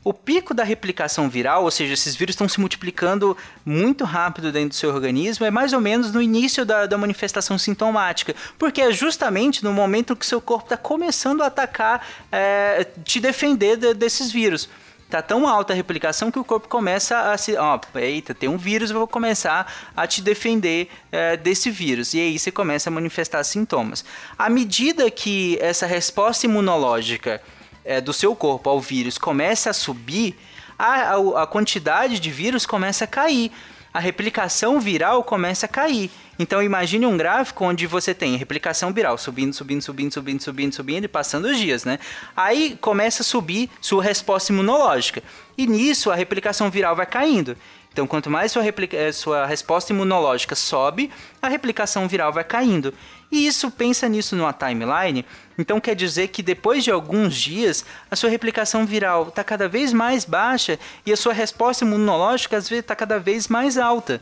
O 0.04 0.14
pico 0.14 0.54
da 0.54 0.64
replicação 0.64 1.30
viral, 1.30 1.64
ou 1.64 1.72
seja, 1.72 1.94
esses 1.94 2.16
vírus 2.16 2.34
estão 2.34 2.50
se 2.50 2.60
multiplicando 2.60 3.38
muito 3.64 4.04
rápido 4.04 4.52
dentro 4.52 4.70
do 4.70 4.76
seu 4.76 4.94
organismo, 4.94 5.46
é 5.46 5.52
mais 5.52 5.74
ou 5.74 5.82
menos 5.82 6.12
no 6.12 6.22
início 6.22 6.66
da, 6.66 6.88
da 6.88 6.98
manifestação 6.98 7.58
sintomática, 7.58 8.36
porque 8.58 8.82
é 8.82 8.92
justamente 8.92 9.64
no 9.64 9.72
momento 9.72 10.16
que 10.16 10.26
seu 10.26 10.42
corpo 10.42 10.66
está 10.66 10.78
começando 10.78 11.42
a 11.42 11.48
atacar, 11.48 12.06
é, 12.32 12.84
te 13.04 13.20
defender 13.20 13.78
de, 13.78 13.94
desses 13.94 14.32
vírus 14.32 14.68
tá 15.12 15.22
tão 15.22 15.46
alta 15.46 15.74
a 15.74 15.76
replicação 15.76 16.32
que 16.32 16.40
o 16.40 16.44
corpo 16.44 16.70
começa 16.70 17.32
a 17.34 17.38
se. 17.38 17.58
Ó, 17.58 17.78
eita, 17.96 18.34
tem 18.34 18.48
um 18.48 18.58
vírus, 18.58 18.92
eu 18.92 18.98
vou 18.98 19.08
começar 19.08 19.92
a 19.94 20.08
te 20.08 20.22
defender 20.22 20.88
é, 21.12 21.36
desse 21.36 21.70
vírus. 21.70 22.14
E 22.14 22.20
aí 22.22 22.40
você 22.40 22.50
começa 22.50 22.90
a 22.90 22.92
manifestar 22.94 23.44
sintomas. 23.44 24.06
À 24.40 24.50
medida 24.50 25.12
que 25.12 25.58
essa 25.60 25.86
resposta 25.86 26.46
imunológica 26.46 27.42
é, 27.84 28.02
do 28.02 28.14
seu 28.14 28.36
corpo 28.36 28.70
ao 28.70 28.80
vírus 28.80 29.18
começa 29.18 29.70
a 29.70 29.74
subir, 29.74 30.36
a, 30.78 31.16
a, 31.16 31.44
a 31.44 31.48
quantidade 31.48 32.20
de 32.20 32.32
vírus 32.32 32.66
começa 32.66 33.06
a 33.06 33.08
cair. 33.08 33.52
A 33.94 34.00
replicação 34.00 34.80
viral 34.80 35.24
começa 35.24 35.66
a 35.66 35.70
cair. 35.70 36.10
Então 36.40 36.64
imagine 36.64 37.06
um 37.06 37.18
gráfico 37.18 37.66
onde 37.66 37.86
você 37.86 38.14
tem 38.14 38.36
replicação 38.38 38.92
viral 38.94 39.18
subindo, 39.18 39.54
subindo, 39.54 39.82
subindo, 39.82 40.12
subindo, 40.12 40.42
subindo, 40.42 40.74
subindo 40.74 41.06
e 41.06 41.08
passando 41.08 41.46
os 41.46 41.58
dias, 41.58 41.84
né? 41.84 42.00
Aí 42.36 42.78
começa 42.80 43.22
a 43.22 43.26
subir 43.26 43.70
sua 43.82 44.02
resposta 44.02 44.52
imunológica. 44.52 45.22
E 45.58 45.68
nisso 45.68 46.10
a 46.10 46.16
replicação 46.16 46.72
viral 46.72 46.96
vai 46.96 47.06
caindo. 47.06 47.58
Então, 47.92 48.08
quanto 48.08 48.30
mais 48.30 48.54
sua, 48.54 48.64
eh, 48.66 49.12
sua 49.12 49.46
resposta 49.46 49.92
imunológica 49.92 50.56
sobe, 50.56 51.12
a 51.42 51.50
replicação 51.50 52.08
viral 52.08 52.32
vai 52.32 52.44
caindo. 52.44 52.94
E 53.30 53.46
isso, 53.46 53.70
pensa 53.70 54.08
nisso 54.08 54.36
numa 54.36 54.54
timeline, 54.54 55.26
então 55.58 55.80
quer 55.80 55.94
dizer 55.94 56.30
que 56.30 56.42
depois 56.42 56.84
de 56.86 56.92
alguns 56.92 57.36
dias, 57.36 57.86
a 58.10 58.16
sua 58.16 58.30
replicação 58.30 58.86
viral 58.86 59.28
está 59.28 59.44
cada 59.44 59.68
vez 59.68 59.92
mais 59.92 60.24
baixa 60.24 60.80
e 61.06 61.12
a 61.12 61.18
sua 61.18 61.34
resposta 61.34 61.84
imunológica 61.84 62.58
às 62.58 62.70
vezes 62.70 62.84
está 62.84 62.96
cada 62.96 63.20
vez 63.20 63.48
mais 63.50 63.78
alta. 63.78 64.22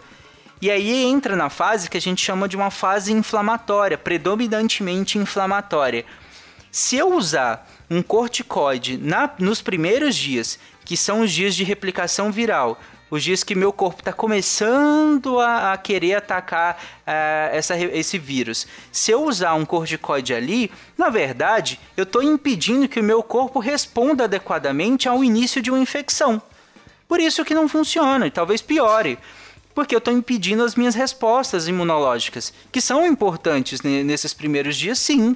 E 0.61 0.69
aí 0.69 1.03
entra 1.05 1.35
na 1.35 1.49
fase 1.49 1.89
que 1.89 1.97
a 1.97 2.01
gente 2.01 2.23
chama 2.23 2.47
de 2.47 2.55
uma 2.55 2.69
fase 2.69 3.13
inflamatória, 3.13 3.97
predominantemente 3.97 5.17
inflamatória. 5.17 6.05
Se 6.71 6.97
eu 6.97 7.13
usar 7.13 7.67
um 7.89 8.01
corticoide 8.01 8.97
na, 8.97 9.29
nos 9.39 9.61
primeiros 9.61 10.15
dias, 10.15 10.59
que 10.83 10.97
são 10.97 11.21
os 11.21 11.31
dias 11.31 11.55
de 11.55 11.63
replicação 11.63 12.31
viral, 12.31 12.79
os 13.09 13.23
dias 13.23 13.43
que 13.43 13.55
meu 13.55 13.73
corpo 13.73 14.01
está 14.01 14.13
começando 14.13 15.39
a, 15.39 15.73
a, 15.73 15.77
querer 15.77 16.15
atacar 16.15 16.75
uh, 16.75 17.55
essa, 17.55 17.77
esse 17.77 18.17
vírus. 18.17 18.67
Se 18.91 19.11
eu 19.11 19.23
usar 19.23 19.55
um 19.55 19.65
corticoide 19.65 20.33
ali, 20.33 20.71
na 20.97 21.09
verdade, 21.09 21.79
eu 21.97 22.03
estou 22.03 22.21
impedindo 22.21 22.87
que 22.87 22.99
o 22.99 23.03
meu 23.03 23.23
corpo 23.23 23.59
responda 23.59 24.25
adequadamente 24.25 25.09
ao 25.09 25.23
início 25.23 25.61
de 25.61 25.71
uma 25.71 25.79
infecção. 25.79 26.41
Por 27.07 27.19
isso 27.19 27.43
que 27.43 27.55
não 27.55 27.67
funciona 27.67 28.27
e 28.27 28.31
talvez 28.31 28.61
piore. 28.61 29.17
Porque 29.73 29.95
eu 29.95 29.99
estou 29.99 30.13
impedindo 30.13 30.63
as 30.63 30.75
minhas 30.75 30.93
respostas 30.93 31.67
imunológicas, 31.67 32.53
que 32.71 32.81
são 32.81 33.05
importantes 33.05 33.81
nesses 33.81 34.33
primeiros 34.33 34.75
dias, 34.75 34.99
sim. 34.99 35.35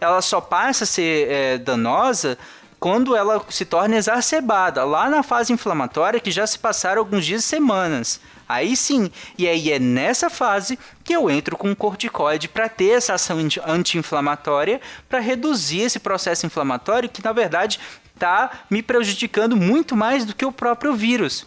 Ela 0.00 0.22
só 0.22 0.40
passa 0.40 0.84
a 0.84 0.86
ser 0.86 1.30
é, 1.30 1.58
danosa 1.58 2.38
quando 2.82 3.14
ela 3.14 3.40
se 3.48 3.64
torna 3.64 3.94
exacerbada, 3.94 4.82
lá 4.82 5.08
na 5.08 5.22
fase 5.22 5.52
inflamatória 5.52 6.18
que 6.18 6.32
já 6.32 6.44
se 6.44 6.58
passaram 6.58 6.98
alguns 6.98 7.24
dias 7.24 7.44
e 7.44 7.46
semanas. 7.46 8.20
Aí 8.48 8.76
sim, 8.76 9.08
e 9.38 9.46
aí 9.46 9.70
é 9.70 9.78
nessa 9.78 10.28
fase 10.28 10.76
que 11.04 11.14
eu 11.14 11.30
entro 11.30 11.56
com 11.56 11.70
um 11.70 11.76
corticoide 11.76 12.48
para 12.48 12.68
ter 12.68 12.96
essa 12.96 13.14
ação 13.14 13.38
anti-inflamatória, 13.64 14.80
para 15.08 15.20
reduzir 15.20 15.82
esse 15.82 16.00
processo 16.00 16.44
inflamatório 16.44 17.08
que 17.08 17.22
na 17.22 17.32
verdade 17.32 17.78
está 18.16 18.50
me 18.68 18.82
prejudicando 18.82 19.56
muito 19.56 19.94
mais 19.94 20.24
do 20.24 20.34
que 20.34 20.44
o 20.44 20.50
próprio 20.50 20.92
vírus. 20.92 21.46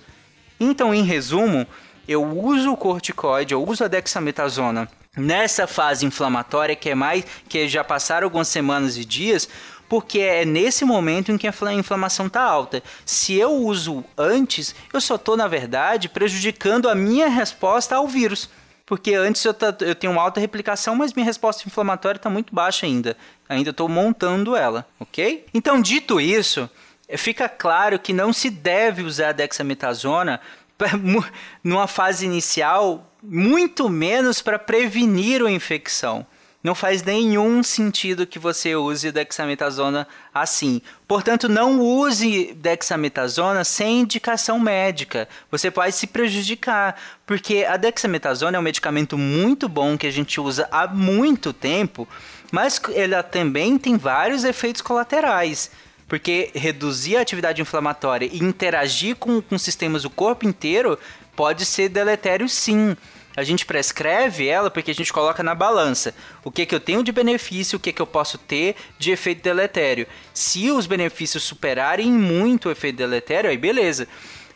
Então, 0.57 0.93
em 0.93 1.03
resumo, 1.03 1.67
eu 2.07 2.23
uso 2.23 2.71
o 2.71 2.77
corticoide, 2.77 3.53
eu 3.53 3.61
uso 3.61 3.83
a 3.83 3.89
dexametasona 3.89 4.87
nessa 5.17 5.65
fase 5.67 6.05
inflamatória 6.05 6.75
que 6.75 6.89
é 6.89 6.95
mais 6.95 7.25
que 7.47 7.67
já 7.67 7.83
passaram 7.83 8.25
algumas 8.25 8.47
semanas 8.47 8.97
e 8.97 9.05
dias 9.05 9.47
porque 9.87 10.19
é 10.19 10.45
nesse 10.45 10.83
momento 10.83 11.31
em 11.31 11.37
que 11.37 11.47
a 11.47 11.73
inflamação 11.73 12.27
está 12.27 12.41
alta. 12.41 12.81
Se 13.05 13.35
eu 13.35 13.51
uso 13.51 14.03
antes, 14.17 14.75
eu 14.93 14.99
só 14.99 15.15
estou, 15.15 15.37
na 15.37 15.47
verdade, 15.47 16.09
prejudicando 16.09 16.89
a 16.89 16.95
minha 16.95 17.27
resposta 17.27 17.95
ao 17.95 18.07
vírus. 18.07 18.49
Porque 18.85 19.15
antes 19.15 19.43
eu, 19.43 19.55
eu 19.81 19.95
tenho 19.95 20.13
uma 20.13 20.21
alta 20.21 20.39
replicação, 20.39 20.95
mas 20.95 21.13
minha 21.13 21.25
resposta 21.25 21.67
inflamatória 21.67 22.17
está 22.17 22.29
muito 22.29 22.53
baixa 22.53 22.85
ainda. 22.85 23.17
Ainda 23.49 23.71
estou 23.71 23.89
montando 23.89 24.55
ela, 24.55 24.85
ok? 24.99 25.45
Então, 25.53 25.81
dito 25.81 26.21
isso, 26.21 26.69
fica 27.17 27.49
claro 27.49 27.97
que 27.97 28.13
não 28.13 28.31
se 28.31 28.49
deve 28.49 29.01
usar 29.01 29.29
a 29.29 29.33
dexametasona 29.33 30.39
numa 31.63 31.87
fase 31.87 32.25
inicial, 32.25 33.11
muito 33.23 33.89
menos 33.89 34.41
para 34.41 34.59
prevenir 34.59 35.43
a 35.43 35.51
infecção 35.51 36.25
não 36.65 36.73
faz 36.73 37.03
nenhum 37.03 37.61
sentido 37.61 38.25
que 38.25 38.39
você 38.39 38.75
use 38.75 39.11
dexametasona 39.11 40.07
assim. 40.33 40.81
Portanto, 41.07 41.47
não 41.47 41.79
use 41.79 42.55
dexametasona 42.55 43.63
sem 43.63 43.99
indicação 43.99 44.59
médica. 44.59 45.29
Você 45.51 45.69
pode 45.69 45.93
se 45.93 46.07
prejudicar, 46.07 46.99
porque 47.23 47.63
a 47.65 47.77
dexametasona 47.77 48.57
é 48.57 48.59
um 48.59 48.63
medicamento 48.63 49.15
muito 49.15 49.69
bom 49.69 49.95
que 49.95 50.07
a 50.07 50.11
gente 50.11 50.41
usa 50.41 50.67
há 50.71 50.87
muito 50.87 51.53
tempo, 51.53 52.07
mas 52.51 52.81
ela 52.95 53.21
também 53.21 53.77
tem 53.77 53.95
vários 53.95 54.43
efeitos 54.43 54.81
colaterais. 54.81 55.69
Porque 56.07 56.49
reduzir 56.55 57.17
a 57.17 57.21
atividade 57.21 57.61
inflamatória 57.61 58.25
e 58.25 58.43
interagir 58.43 59.17
com, 59.17 59.39
com 59.39 59.59
sistemas 59.59 60.01
do 60.01 60.09
corpo 60.09 60.47
inteiro 60.47 60.97
pode 61.35 61.63
ser 61.63 61.89
deletério 61.89 62.49
sim 62.49 62.97
a 63.35 63.43
gente 63.43 63.65
prescreve 63.65 64.47
ela 64.47 64.69
porque 64.69 64.91
a 64.91 64.95
gente 64.95 65.11
coloca 65.11 65.43
na 65.43 65.53
balança 65.53 66.15
o 66.43 66.51
que, 66.51 66.65
que 66.65 66.73
eu 66.73 66.79
tenho 66.79 67.03
de 67.03 67.11
benefício, 67.11 67.77
o 67.77 67.79
que, 67.79 67.91
que 67.91 68.01
eu 68.01 68.07
posso 68.07 68.37
ter 68.37 68.75
de 68.97 69.11
efeito 69.11 69.43
deletério. 69.43 70.07
Se 70.33 70.71
os 70.71 70.85
benefícios 70.87 71.43
superarem 71.43 72.11
muito 72.11 72.69
o 72.69 72.71
efeito 72.71 72.97
deletério, 72.97 73.49
aí 73.49 73.57
beleza. 73.57 74.07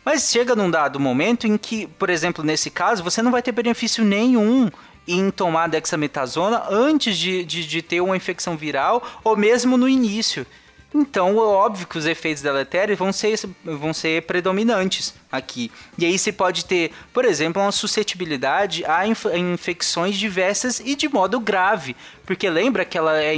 Mas 0.04 0.30
chega 0.30 0.56
num 0.56 0.70
dado 0.70 0.98
momento 0.98 1.46
em 1.46 1.58
que, 1.58 1.86
por 1.86 2.08
exemplo, 2.08 2.42
nesse 2.42 2.70
caso, 2.70 3.04
você 3.04 3.20
não 3.20 3.30
vai 3.30 3.42
ter 3.42 3.52
benefício 3.52 4.02
nenhum 4.02 4.70
em 5.06 5.30
tomar 5.30 5.68
dexametasona 5.68 6.64
antes 6.70 7.16
de, 7.18 7.44
de, 7.44 7.66
de 7.66 7.82
ter 7.82 8.00
uma 8.00 8.16
infecção 8.16 8.56
viral 8.56 9.02
ou 9.22 9.36
mesmo 9.36 9.76
no 9.76 9.88
início. 9.88 10.46
Então, 10.92 11.38
é 11.38 11.44
óbvio 11.44 11.86
que 11.86 11.96
os 11.96 12.04
efeitos 12.04 12.42
deletérios 12.42 12.98
vão 12.98 13.12
ser, 13.12 13.38
vão 13.64 13.94
ser 13.94 14.22
predominantes 14.22 15.14
aqui. 15.30 15.70
E 15.96 16.04
aí 16.04 16.18
você 16.18 16.32
pode 16.32 16.64
ter, 16.64 16.90
por 17.12 17.24
exemplo, 17.24 17.62
uma 17.62 17.70
suscetibilidade 17.70 18.84
a 18.84 19.06
inf 19.06 19.26
infecções 19.26 20.16
diversas 20.16 20.80
e 20.80 20.96
de 20.96 21.08
modo 21.08 21.38
grave. 21.38 21.94
Porque 22.26 22.50
lembra 22.50 22.84
que 22.84 22.98
ela 22.98 23.16
é 23.22 23.32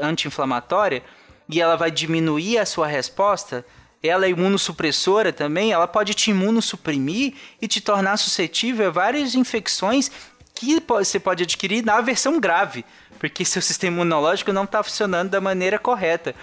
anti-inflamatória 0.00 1.02
e 1.48 1.60
ela 1.60 1.76
vai 1.76 1.90
diminuir 1.90 2.58
a 2.58 2.66
sua 2.66 2.88
resposta? 2.88 3.64
Ela 4.02 4.26
é 4.26 4.30
imunossupressora 4.30 5.32
também, 5.32 5.72
ela 5.72 5.86
pode 5.86 6.14
te 6.14 6.30
imunossuprimir 6.30 7.34
e 7.60 7.68
te 7.68 7.80
tornar 7.80 8.16
suscetível 8.16 8.88
a 8.88 8.90
várias 8.90 9.34
infecções 9.34 10.10
que 10.54 10.82
você 10.86 11.20
pode 11.20 11.44
adquirir 11.44 11.84
na 11.84 12.00
versão 12.00 12.40
grave, 12.40 12.84
porque 13.20 13.44
seu 13.46 13.62
sistema 13.62 13.96
imunológico 13.96 14.52
não 14.52 14.64
está 14.64 14.82
funcionando 14.82 15.30
da 15.30 15.40
maneira 15.40 15.78
correta. 15.78 16.34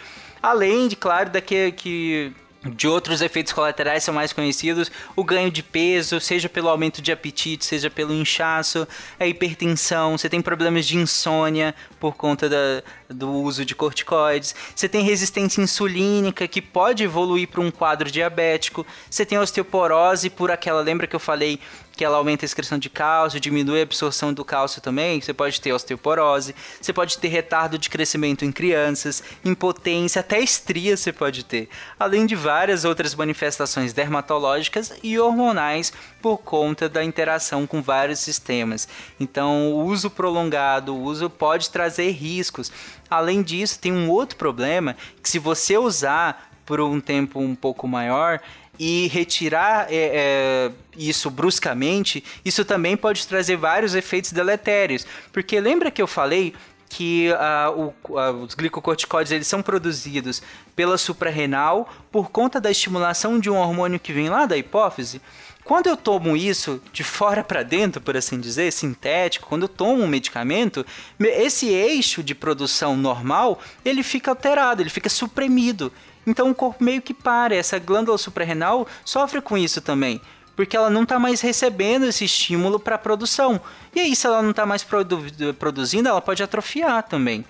Além 0.45 0.87
de, 0.87 0.95
claro, 0.95 1.31
daqui 1.31 1.71
que 1.71 2.31
de 2.63 2.87
outros 2.87 3.19
efeitos 3.19 3.51
colaterais 3.51 4.03
são 4.03 4.13
mais 4.13 4.31
conhecidos, 4.31 4.91
o 5.15 5.23
ganho 5.23 5.49
de 5.49 5.63
peso, 5.63 6.19
seja 6.19 6.47
pelo 6.47 6.69
aumento 6.69 7.01
de 7.01 7.11
apetite, 7.11 7.65
seja 7.65 7.89
pelo 7.89 8.13
inchaço, 8.13 8.87
a 9.19 9.25
hipertensão, 9.25 10.15
você 10.15 10.29
tem 10.29 10.43
problemas 10.43 10.85
de 10.85 10.97
insônia 10.97 11.73
por 11.99 12.15
conta 12.15 12.47
da, 12.47 12.83
do 13.09 13.31
uso 13.31 13.65
de 13.65 13.73
corticoides, 13.73 14.53
você 14.75 14.87
tem 14.87 15.03
resistência 15.03 15.61
insulínica 15.61 16.47
que 16.47 16.61
pode 16.61 17.03
evoluir 17.03 17.47
para 17.47 17.61
um 17.61 17.71
quadro 17.71 18.11
diabético, 18.11 18.85
você 19.09 19.25
tem 19.25 19.39
osteoporose 19.39 20.29
por 20.29 20.51
aquela, 20.51 20.81
lembra 20.81 21.07
que 21.07 21.15
eu 21.15 21.19
falei 21.19 21.59
que 21.95 22.03
ela 22.03 22.17
aumenta 22.17 22.43
a 22.43 22.47
excreção 22.47 22.77
de 22.77 22.89
cálcio, 22.89 23.39
diminui 23.39 23.79
a 23.79 23.83
absorção 23.83 24.33
do 24.33 24.43
cálcio 24.43 24.81
também, 24.81 25.21
você 25.21 25.33
pode 25.33 25.59
ter 25.61 25.71
osteoporose, 25.71 26.55
você 26.81 26.91
pode 26.91 27.17
ter 27.17 27.29
retardo 27.29 27.77
de 27.77 27.89
crescimento 27.89 28.43
em 28.43 28.51
crianças, 28.51 29.23
impotência, 29.43 30.19
até 30.19 30.39
estria 30.39 30.97
você 30.97 31.13
pode 31.13 31.45
ter, 31.45 31.69
além 31.99 32.25
de 32.25 32.35
várias 32.35 32.85
outras 32.85 33.15
manifestações 33.15 33.93
dermatológicas 33.93 34.93
e 35.01 35.17
hormonais 35.17 35.93
por 36.21 36.37
conta 36.39 36.89
da 36.89 37.03
interação 37.03 37.65
com 37.65 37.81
vários 37.81 38.19
sistemas. 38.19 38.87
Então, 39.19 39.71
o 39.71 39.85
uso 39.85 40.09
prolongado, 40.09 40.93
o 40.93 41.01
uso 41.01 41.29
pode 41.29 41.69
trazer 41.69 42.11
riscos. 42.11 42.71
Além 43.09 43.41
disso, 43.41 43.79
tem 43.79 43.93
um 43.93 44.09
outro 44.09 44.37
problema 44.37 44.95
que 45.21 45.29
se 45.29 45.39
você 45.39 45.77
usar 45.77 46.51
por 46.65 46.81
um 46.81 46.99
tempo 46.99 47.39
um 47.39 47.55
pouco 47.55 47.87
maior, 47.87 48.41
e 48.79 49.07
retirar 49.07 49.87
é, 49.89 50.11
é, 50.13 50.71
isso 50.97 51.29
bruscamente, 51.29 52.23
isso 52.43 52.65
também 52.65 52.95
pode 52.97 53.27
trazer 53.27 53.55
vários 53.55 53.95
efeitos 53.95 54.31
deletérios. 54.31 55.05
Porque 55.31 55.59
lembra 55.59 55.91
que 55.91 56.01
eu 56.01 56.07
falei 56.07 56.53
que 56.89 57.29
uh, 57.31 57.93
o, 58.07 58.13
uh, 58.13 58.43
os 58.43 58.53
glicocorticoides 58.53 59.31
eles 59.31 59.47
são 59.47 59.61
produzidos 59.61 60.41
pela 60.75 60.97
suprarrenal 60.97 61.89
por 62.11 62.29
conta 62.29 62.61
da 62.61 62.71
estimulação 62.71 63.39
de 63.39 63.49
um 63.49 63.57
hormônio 63.57 63.99
que 63.99 64.13
vem 64.13 64.29
lá 64.29 64.45
da 64.45 64.55
hipófise. 64.55 65.21
Quando 65.65 65.87
eu 65.87 65.97
tomo 65.97 66.37
isso 66.37 66.79
de 66.93 67.03
fora 67.03 67.43
para 67.43 67.63
dentro, 67.63 67.99
por 67.99 68.15
assim 68.15 68.39
dizer, 68.39 68.71
sintético, 68.71 69.49
quando 69.49 69.63
eu 69.63 69.67
tomo 69.67 70.03
um 70.03 70.07
medicamento, 70.07 70.85
esse 71.19 71.67
eixo 71.67 72.21
de 72.21 72.35
produção 72.35 72.95
normal, 72.95 73.59
ele 73.83 74.03
fica 74.03 74.29
alterado, 74.29 74.83
ele 74.83 74.91
fica 74.91 75.09
suprimido. 75.09 75.91
Então 76.25 76.49
o 76.49 76.55
corpo 76.55 76.83
meio 76.83 77.01
que 77.01 77.13
para, 77.13 77.55
essa 77.55 77.79
glândula 77.79 78.17
suprarrenal 78.17 78.87
sofre 79.03 79.41
com 79.41 79.57
isso 79.57 79.81
também 79.81 80.21
porque 80.55 80.77
ela 80.77 80.89
não 80.89 81.03
está 81.03 81.19
mais 81.19 81.41
recebendo 81.41 82.05
esse 82.05 82.23
estímulo 82.23 82.79
para 82.79 82.97
produção. 82.97 83.59
E 83.93 83.99
aí, 83.99 84.15
se 84.15 84.25
ela 84.25 84.41
não 84.41 84.51
está 84.51 84.65
mais 84.65 84.83
produ 84.83 85.21
produzindo, 85.59 86.07
ela 86.07 86.21
pode 86.21 86.41
atrofiar 86.41 87.03
também. 87.03 87.43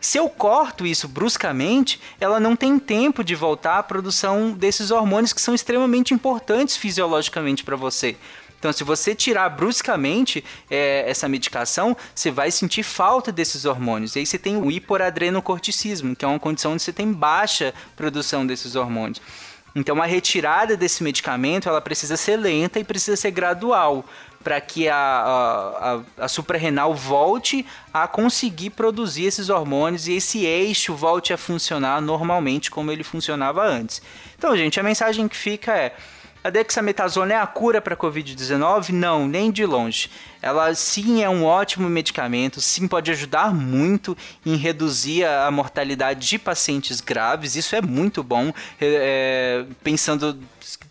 Se 0.00 0.18
eu 0.18 0.28
corto 0.28 0.84
isso 0.84 1.06
bruscamente, 1.06 2.00
ela 2.20 2.40
não 2.40 2.56
tem 2.56 2.78
tempo 2.78 3.22
de 3.22 3.36
voltar 3.36 3.78
à 3.78 3.82
produção 3.82 4.50
desses 4.50 4.90
hormônios 4.90 5.32
que 5.32 5.40
são 5.40 5.54
extremamente 5.54 6.12
importantes 6.12 6.76
fisiologicamente 6.76 7.62
para 7.62 7.76
você. 7.76 8.16
Então, 8.62 8.72
se 8.72 8.84
você 8.84 9.12
tirar 9.12 9.48
bruscamente 9.48 10.44
é, 10.70 11.02
essa 11.10 11.28
medicação, 11.28 11.96
você 12.14 12.30
vai 12.30 12.48
sentir 12.48 12.84
falta 12.84 13.32
desses 13.32 13.64
hormônios. 13.64 14.14
E 14.14 14.20
aí 14.20 14.26
você 14.26 14.38
tem 14.38 14.56
o 14.56 14.70
hiporadrenocorticismo, 14.70 16.14
que 16.14 16.24
é 16.24 16.28
uma 16.28 16.38
condição 16.38 16.74
onde 16.74 16.80
você 16.80 16.92
tem 16.92 17.12
baixa 17.12 17.74
produção 17.96 18.46
desses 18.46 18.76
hormônios. 18.76 19.20
Então 19.74 20.00
a 20.00 20.06
retirada 20.06 20.76
desse 20.76 21.02
medicamento 21.02 21.68
ela 21.68 21.80
precisa 21.80 22.16
ser 22.16 22.36
lenta 22.36 22.78
e 22.78 22.84
precisa 22.84 23.16
ser 23.16 23.32
gradual 23.32 24.04
para 24.44 24.60
que 24.60 24.88
a, 24.88 24.94
a, 24.96 25.94
a, 25.94 26.24
a 26.24 26.28
suprarrenal 26.28 26.94
volte 26.94 27.66
a 27.92 28.06
conseguir 28.06 28.70
produzir 28.70 29.24
esses 29.24 29.48
hormônios 29.48 30.06
e 30.06 30.12
esse 30.12 30.44
eixo 30.44 30.94
volte 30.94 31.32
a 31.32 31.36
funcionar 31.36 32.00
normalmente 32.00 32.70
como 32.70 32.92
ele 32.92 33.02
funcionava 33.02 33.64
antes. 33.64 34.00
Então, 34.38 34.56
gente, 34.56 34.78
a 34.78 34.84
mensagem 34.84 35.26
que 35.26 35.36
fica 35.36 35.76
é 35.76 35.96
a 36.44 36.50
dexametasona 36.50 37.34
é 37.34 37.36
a 37.36 37.46
cura 37.46 37.80
para 37.80 37.94
a 37.94 37.96
Covid-19? 37.96 38.90
Não, 38.90 39.26
nem 39.28 39.50
de 39.50 39.64
longe. 39.64 40.10
Ela 40.40 40.74
sim 40.74 41.22
é 41.22 41.28
um 41.28 41.44
ótimo 41.44 41.88
medicamento, 41.88 42.60
sim 42.60 42.88
pode 42.88 43.10
ajudar 43.10 43.54
muito 43.54 44.16
em 44.44 44.56
reduzir 44.56 45.24
a 45.24 45.50
mortalidade 45.50 46.28
de 46.28 46.38
pacientes 46.38 47.00
graves, 47.00 47.54
isso 47.54 47.76
é 47.76 47.80
muito 47.80 48.24
bom, 48.24 48.52
é, 48.80 49.64
pensando, 49.84 50.38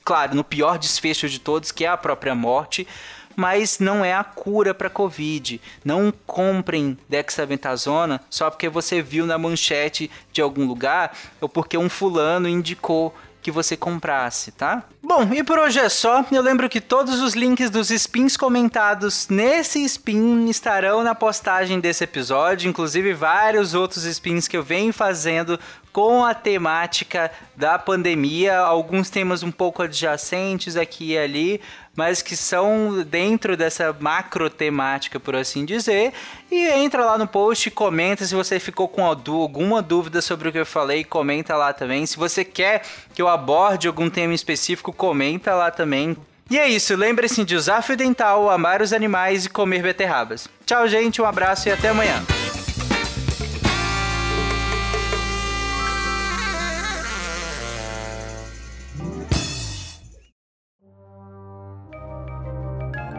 claro, 0.06 0.36
no 0.36 0.44
pior 0.44 0.78
desfecho 0.78 1.28
de 1.28 1.40
todos, 1.40 1.72
que 1.72 1.84
é 1.84 1.90
a 1.90 1.98
própria 1.98 2.34
morte 2.34 2.88
mas 3.36 3.80
não 3.80 4.04
é 4.04 4.14
a 4.14 4.24
cura 4.24 4.74
para 4.74 4.90
Covid. 4.90 5.62
Não 5.84 6.14
comprem 6.28 6.98
dexametasona 7.08 8.22
só 8.30 8.50
porque 8.50 8.70
você 8.70 9.02
viu 9.02 9.26
na 9.26 9.38
manchete 9.38 10.12
de 10.32 10.42
algum 10.42 10.68
lugar 10.68 11.16
ou 11.40 11.48
porque 11.48 11.78
um 11.78 11.90
fulano 11.90 12.48
indicou 12.48 13.16
que 13.42 13.52
você 13.52 13.76
comprasse, 13.76 14.52
tá? 14.52 14.84
Bom, 15.02 15.28
e 15.34 15.44
por 15.44 15.58
hoje 15.58 15.80
é 15.80 15.90
só. 15.90 16.24
Eu 16.32 16.42
lembro 16.42 16.70
que 16.70 16.80
todos 16.80 17.22
os 17.22 17.34
links 17.34 17.70
dos 17.70 17.90
spins 17.90 18.38
comentados 18.38 19.28
nesse 19.30 19.84
spin 19.84 20.48
estarão 20.48 21.04
na 21.04 21.16
postagem 21.16 21.80
desse 21.80 22.04
episódio, 22.04 22.70
inclusive 22.70 23.14
vários 23.14 23.74
outros 23.74 24.04
spins 24.06 24.48
que 24.48 24.56
eu 24.56 24.64
venho 24.64 24.94
fazendo 24.94 25.60
com 25.92 26.24
a 26.24 26.34
temática 26.34 27.32
da 27.56 27.78
pandemia, 27.78 28.58
alguns 28.58 29.10
temas 29.10 29.44
um 29.44 29.52
pouco 29.52 29.84
adjacentes 29.84 30.78
aqui 30.78 31.12
e 31.12 31.18
ali, 31.18 31.62
mas 31.96 32.22
que 32.22 32.36
são 32.36 33.04
dentro 33.04 33.58
dessa 33.58 33.96
macro 34.00 34.50
temática, 34.50 35.20
por 35.20 35.36
assim 35.36 35.66
dizer. 35.66 36.14
E 36.50 36.68
entra 36.70 37.06
lá 37.06 37.18
no 37.18 37.28
post 37.28 37.70
comenta 37.72 38.26
se 38.26 38.34
você 38.34 38.60
ficou 38.60 38.88
com 38.88 39.06
alguma 39.06 39.82
dúvida 39.82 40.22
sobre 40.22 40.50
o 40.50 40.52
que 40.52 40.60
eu 40.60 40.66
falei, 40.66 41.04
comenta 41.04 41.56
lá 41.56 41.74
também. 41.74 42.06
Se 42.06 42.18
você 42.18 42.46
quer 42.46 42.84
que 43.14 43.22
eu 43.22 43.28
aborde 43.28 43.88
algum 43.88 44.10
tema 44.10 44.34
específico, 44.34 44.94
comenta 44.94 45.54
lá 45.54 45.70
também. 45.72 46.16
E 46.50 46.58
é 46.58 46.68
isso, 46.68 46.96
lembre-se 46.96 47.46
de 47.46 47.56
usar 47.56 47.82
fio 47.82 47.96
dental, 47.96 48.50
amar 48.50 48.82
os 48.82 48.92
animais 48.92 49.46
e 49.46 49.50
comer 49.50 49.82
beterrabas. 49.82 50.50
Tchau, 50.66 50.86
gente, 50.88 51.22
um 51.22 51.26
abraço 51.26 51.70
e 51.70 51.72
até 51.72 51.90
amanhã. 51.90 52.22